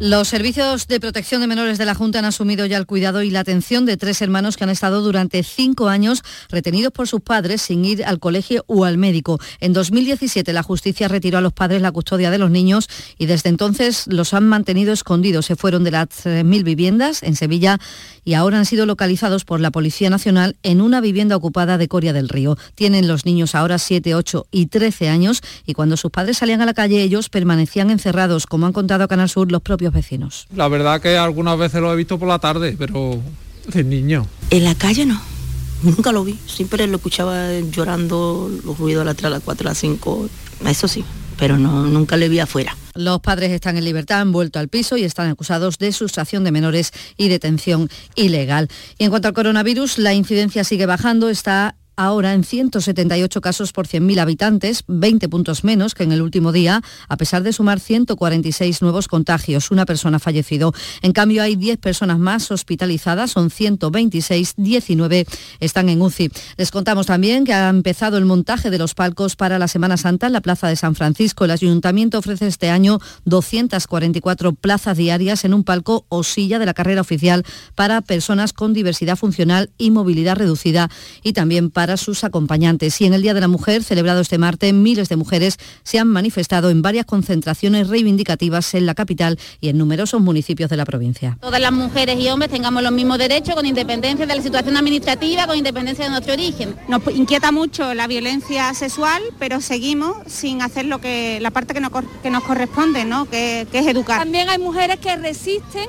[0.00, 3.30] Los servicios de protección de menores de la Junta han asumido ya el cuidado y
[3.30, 7.62] la atención de tres hermanos que han estado durante cinco años retenidos por sus padres
[7.62, 9.38] sin ir al colegio o al médico.
[9.60, 13.48] En 2017 la justicia retiró a los padres la custodia de los niños y desde
[13.48, 15.46] entonces los han mantenido escondidos.
[15.46, 17.78] Se fueron de las 3.000 viviendas en Sevilla
[18.24, 22.12] y ahora han sido localizados por la Policía Nacional en una vivienda ocupada de Coria
[22.12, 22.56] del Río.
[22.74, 26.66] Tienen los niños ahora 7, 8 y 13 años y cuando sus padres salían a
[26.66, 30.46] la calle ellos permanecían encerrados, como han contado Canal Sur los propios vecinos.
[30.54, 33.20] La verdad que algunas veces lo he visto por la tarde, pero
[33.68, 34.26] de niño.
[34.50, 35.20] En la calle no.
[35.82, 36.38] Nunca lo vi.
[36.46, 40.28] Siempre lo escuchaba llorando, los ruidos a las 3, a las 4, a las 5.
[40.66, 41.04] Eso sí,
[41.38, 42.76] pero no, nunca le vi afuera.
[42.94, 46.52] Los padres están en libertad, han vuelto al piso y están acusados de sustracción de
[46.52, 48.68] menores y detención ilegal.
[48.98, 53.86] Y en cuanto al coronavirus, la incidencia sigue bajando, está ahora en 178 casos por
[53.86, 58.82] 100.000 habitantes, 20 puntos menos que en el último día, a pesar de sumar 146
[58.82, 59.70] nuevos contagios.
[59.70, 60.72] Una persona fallecido.
[61.02, 65.26] En cambio, hay 10 personas más hospitalizadas, son 126, 19
[65.60, 66.30] están en UCI.
[66.56, 70.26] Les contamos también que ha empezado el montaje de los palcos para la Semana Santa
[70.26, 71.44] en la Plaza de San Francisco.
[71.44, 76.74] El Ayuntamiento ofrece este año 244 plazas diarias en un palco o silla de la
[76.74, 80.90] carrera oficial para personas con diversidad funcional y movilidad reducida
[81.22, 83.00] y también para sus acompañantes.
[83.00, 86.08] Y en el Día de la Mujer, celebrado este martes, miles de mujeres se han
[86.08, 91.38] manifestado en varias concentraciones reivindicativas en la capital y en numerosos municipios de la provincia.
[91.40, 95.46] Todas las mujeres y hombres tengamos los mismos derechos con independencia de la situación administrativa,
[95.46, 96.74] con independencia de nuestro origen.
[96.88, 101.80] Nos inquieta mucho la violencia sexual, pero seguimos sin hacer lo que la parte que
[101.80, 101.90] nos,
[102.22, 103.26] que nos corresponde, ¿no?
[103.26, 104.18] que, que es educar.
[104.18, 105.88] También hay mujeres que resisten.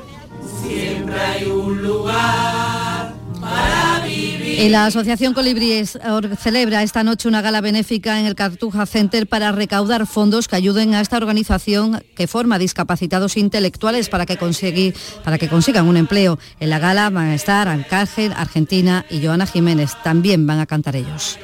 [0.66, 3.83] Siempre hay un lugar para
[4.74, 6.00] la Asociación Colibríes
[6.40, 10.96] celebra esta noche una gala benéfica en el Cartuja Center para recaudar fondos que ayuden
[10.96, 16.40] a esta organización que forma discapacitados intelectuales para que, conseguir, para que consigan un empleo.
[16.60, 19.92] En la gala van a estar Arcángel, Argentina y Joana Jiménez.
[20.04, 21.38] También van a cantar ellos.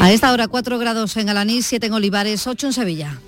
[0.00, 3.18] A esta hora 4 grados en Alanís, 7 en Olivares, 8 en Sevilla.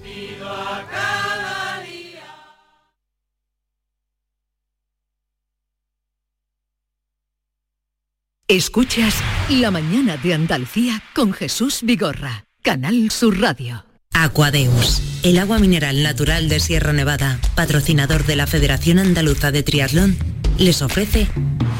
[8.47, 9.15] Escuchas
[9.49, 13.87] La mañana de Andalucía con Jesús Vigorra, Canal Sur Radio.
[14.13, 20.19] Aquadeus, el agua mineral natural de Sierra Nevada, patrocinador de la Federación Andaluza de Triatlón,
[20.59, 21.27] les ofrece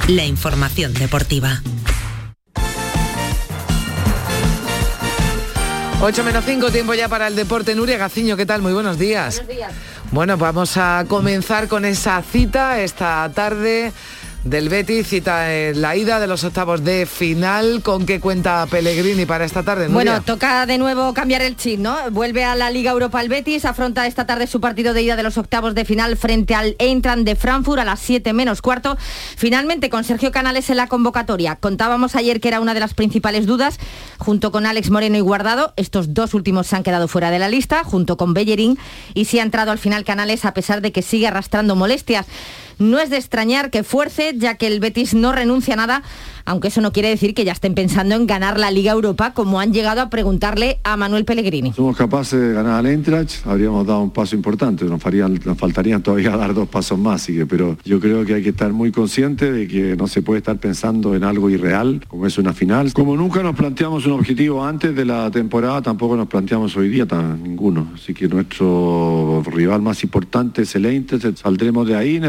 [0.09, 1.61] la información deportiva.
[6.01, 7.75] 8 menos 5, tiempo ya para el deporte.
[7.75, 8.63] Nuria Gaciño, ¿qué tal?
[8.63, 9.37] Muy buenos días.
[9.37, 9.73] Buenos días.
[10.13, 13.93] Bueno, vamos a comenzar con esa cita esta tarde
[14.45, 17.83] del Betis, cita en la ida de los octavos de final.
[17.83, 19.89] ¿Con qué cuenta Pellegrini para esta tarde?
[19.89, 21.97] Bueno, toca de nuevo cambiar el chip, ¿no?
[22.11, 25.23] Vuelve a la Liga Europa el Betis, afronta esta tarde su partido de ida de
[25.23, 28.97] los octavos de final frente al Eintracht de Frankfurt a las 7 menos cuarto.
[29.37, 31.57] Finalmente con Sergio Canales en la convocatoria.
[31.57, 33.79] Contábamos ayer que era una de las principales dudas,
[34.19, 35.73] junto con Alex Moreno y Guardado.
[35.77, 38.79] Estos dos últimos se han quedado fuera de la lista, junto con Bellerín,
[39.15, 42.27] y sí ha entrado al final Canales a pesar de que sigue arrastrando molestias.
[42.79, 46.03] No es de extrañar que fuerce, ya que el Betis no renuncia a nada,
[46.45, 49.61] aunque eso no quiere decir que ya estén pensando en ganar la Liga Europa, como
[49.61, 51.73] han llegado a preguntarle a Manuel Pellegrini.
[51.73, 56.55] Somos capaces de ganar al Eintracht, habríamos dado un paso importante, nos, faltarían todavía dar
[56.55, 60.07] dos pasos más, pero yo creo que hay que estar muy consciente de que no
[60.07, 62.93] se puede estar pensando en algo irreal, como es una final.
[62.93, 67.07] Como nunca nos planteamos un objetivo antes de la temporada, tampoco nos planteamos hoy día
[67.43, 72.21] ninguno, así que nuestro rival más importante es el Eintracht, saldremos de ahí,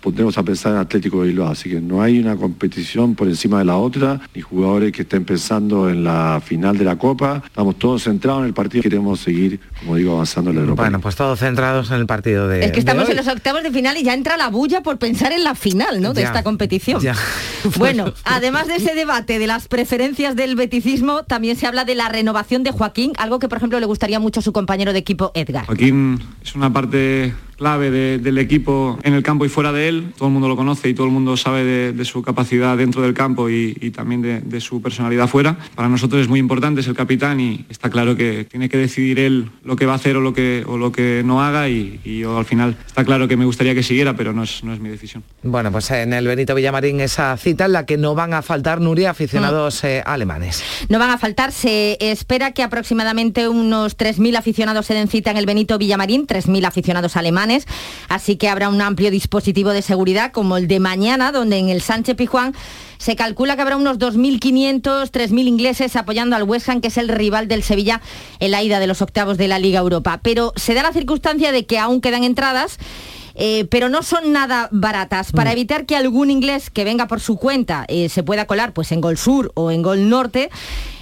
[0.00, 3.58] pondremos a pensar en Atlético de Bilbao, así que no hay una competición por encima
[3.58, 7.76] de la otra, ni jugadores que estén pensando en la final de la Copa, estamos
[7.78, 10.82] todos centrados en el partido, queremos seguir, como digo, avanzando en la Europa.
[10.82, 13.62] Bueno, pues todos centrados en el partido de Es que estamos de en los octavos
[13.62, 16.14] de final y ya entra la bulla por pensar en la final, ¿no?
[16.14, 17.00] De Ya, esta competición.
[17.00, 17.14] ya.
[17.76, 22.08] Bueno, además de ese debate de las preferencias del beticismo, también se habla de la
[22.08, 25.32] renovación de Joaquín, algo que por ejemplo le gustaría mucho a su compañero de equipo
[25.34, 25.66] Edgar.
[25.66, 30.12] Joaquín es una parte clave de- del equipo en el campo y fuera de él.
[30.16, 33.02] Todo el mundo lo conoce y todo el mundo sabe de, de su capacidad dentro
[33.02, 35.58] del campo y, y también de, de su personalidad fuera.
[35.74, 39.18] Para nosotros es muy importante, es el capitán y está claro que tiene que decidir
[39.18, 42.00] él lo que va a hacer o lo que, o lo que no haga y,
[42.04, 44.72] y yo al final está claro que me gustaría que siguiera, pero no es, no
[44.72, 45.24] es mi decisión.
[45.42, 48.80] Bueno, pues en el Benito Villamarín esa cita en la que no van a faltar,
[48.80, 50.62] Nuria, aficionados eh, alemanes.
[50.88, 55.36] No van a faltar, se espera que aproximadamente unos 3.000 aficionados se den cita en
[55.36, 57.47] el Benito Villamarín, 3.000 aficionados alemanes,
[58.08, 61.82] así que habrá un amplio dispositivo de seguridad como el de mañana, donde en el
[61.82, 62.54] Sánchez Pijuán
[62.98, 67.08] se calcula que habrá unos 2.500, 3.000 ingleses apoyando al West Ham, que es el
[67.08, 68.00] rival del Sevilla
[68.40, 70.20] en la ida de los octavos de la Liga Europa.
[70.22, 72.78] Pero se da la circunstancia de que aún quedan entradas
[73.38, 75.30] eh, pero no son nada baratas.
[75.32, 78.92] Para evitar que algún inglés que venga por su cuenta eh, se pueda colar pues
[78.92, 80.50] en Gol Sur o en Gol Norte,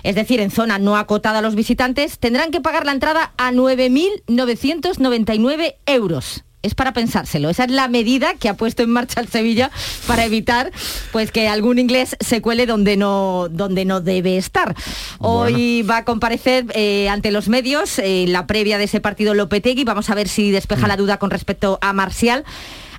[0.02, 3.52] es decir, en zona no acotada a los visitantes, tendrán que pagar la entrada a
[3.52, 6.45] 9.999 euros.
[6.66, 7.48] Es para pensárselo.
[7.48, 9.70] Esa es la medida que ha puesto en marcha el Sevilla
[10.08, 10.72] para evitar
[11.12, 14.74] pues que algún inglés se cuele donde no, donde no debe estar.
[15.18, 19.84] Hoy va a comparecer eh, ante los medios en la previa de ese partido Lopetegui.
[19.84, 22.44] Vamos a ver si despeja la duda con respecto a Marcial.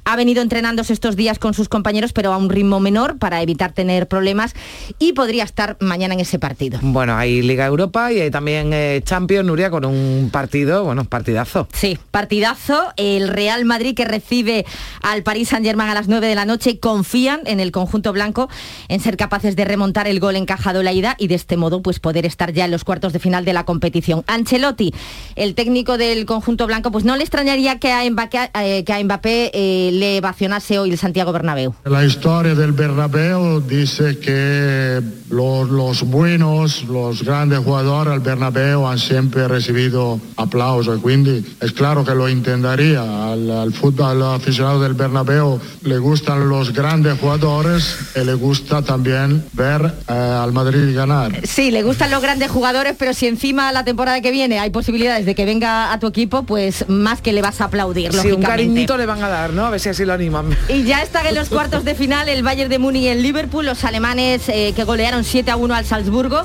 [0.08, 3.74] Ha venido entrenándose estos días con sus compañeros, pero a un ritmo menor para evitar
[3.74, 4.56] tener problemas
[5.00, 6.80] y podría estar mañana en ese partido.
[6.82, 11.68] Bueno, hay Liga Europa y hay también eh, Champions, Nuria, con un partido, bueno, partidazo.
[11.74, 12.94] Sí, partidazo.
[12.96, 14.66] El Real Madrid que recibe
[15.02, 18.48] al Paris Saint-Germain a las 9 de la noche confían en el conjunto blanco
[18.88, 22.00] en ser capaces de remontar el gol encajado la ida y de este modo pues
[22.00, 24.24] poder estar ya en los cuartos de final de la competición.
[24.28, 24.94] Ancelotti,
[25.36, 29.04] el técnico del conjunto blanco, pues no le extrañaría que a Mbappé, eh, que a
[29.04, 31.74] Mbappé eh, le vacionase hoy el Santiago Bernabéu.
[31.86, 39.00] La historia del Bernabéu dice que los, los buenos, los grandes jugadores al Bernabéu han
[39.00, 43.02] siempre recibido aplausos, quindi es claro que lo intentaría.
[43.32, 48.82] Al, al fútbol al aficionado del Bernabéu le gustan los grandes jugadores y le gusta
[48.82, 51.32] también ver eh, al Madrid ganar.
[51.46, 55.26] Sí, le gustan los grandes jugadores, pero si encima la temporada que viene hay posibilidades
[55.26, 58.14] de que venga a tu equipo, pues más que le vas a aplaudir.
[58.14, 59.66] Sí, un cariñito le van a dar, ¿no?
[59.66, 60.58] A ver si así lo animan.
[60.68, 63.66] Y ya están en los cuartos de final el Bayern de Múnich y el Liverpool,
[63.66, 66.44] los alemanes eh, que golearon 7 a 1 al Salzburgo.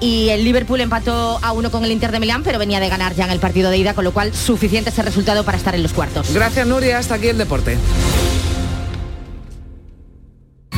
[0.00, 3.14] Y el Liverpool empató a uno con el Inter de Milán, pero venía de ganar
[3.14, 5.82] ya en el partido de ida, con lo cual suficiente ese resultado para estar en
[5.84, 6.34] los cuartos.
[6.34, 6.98] Gracias, Nuria.
[6.98, 7.78] Hasta aquí el deporte.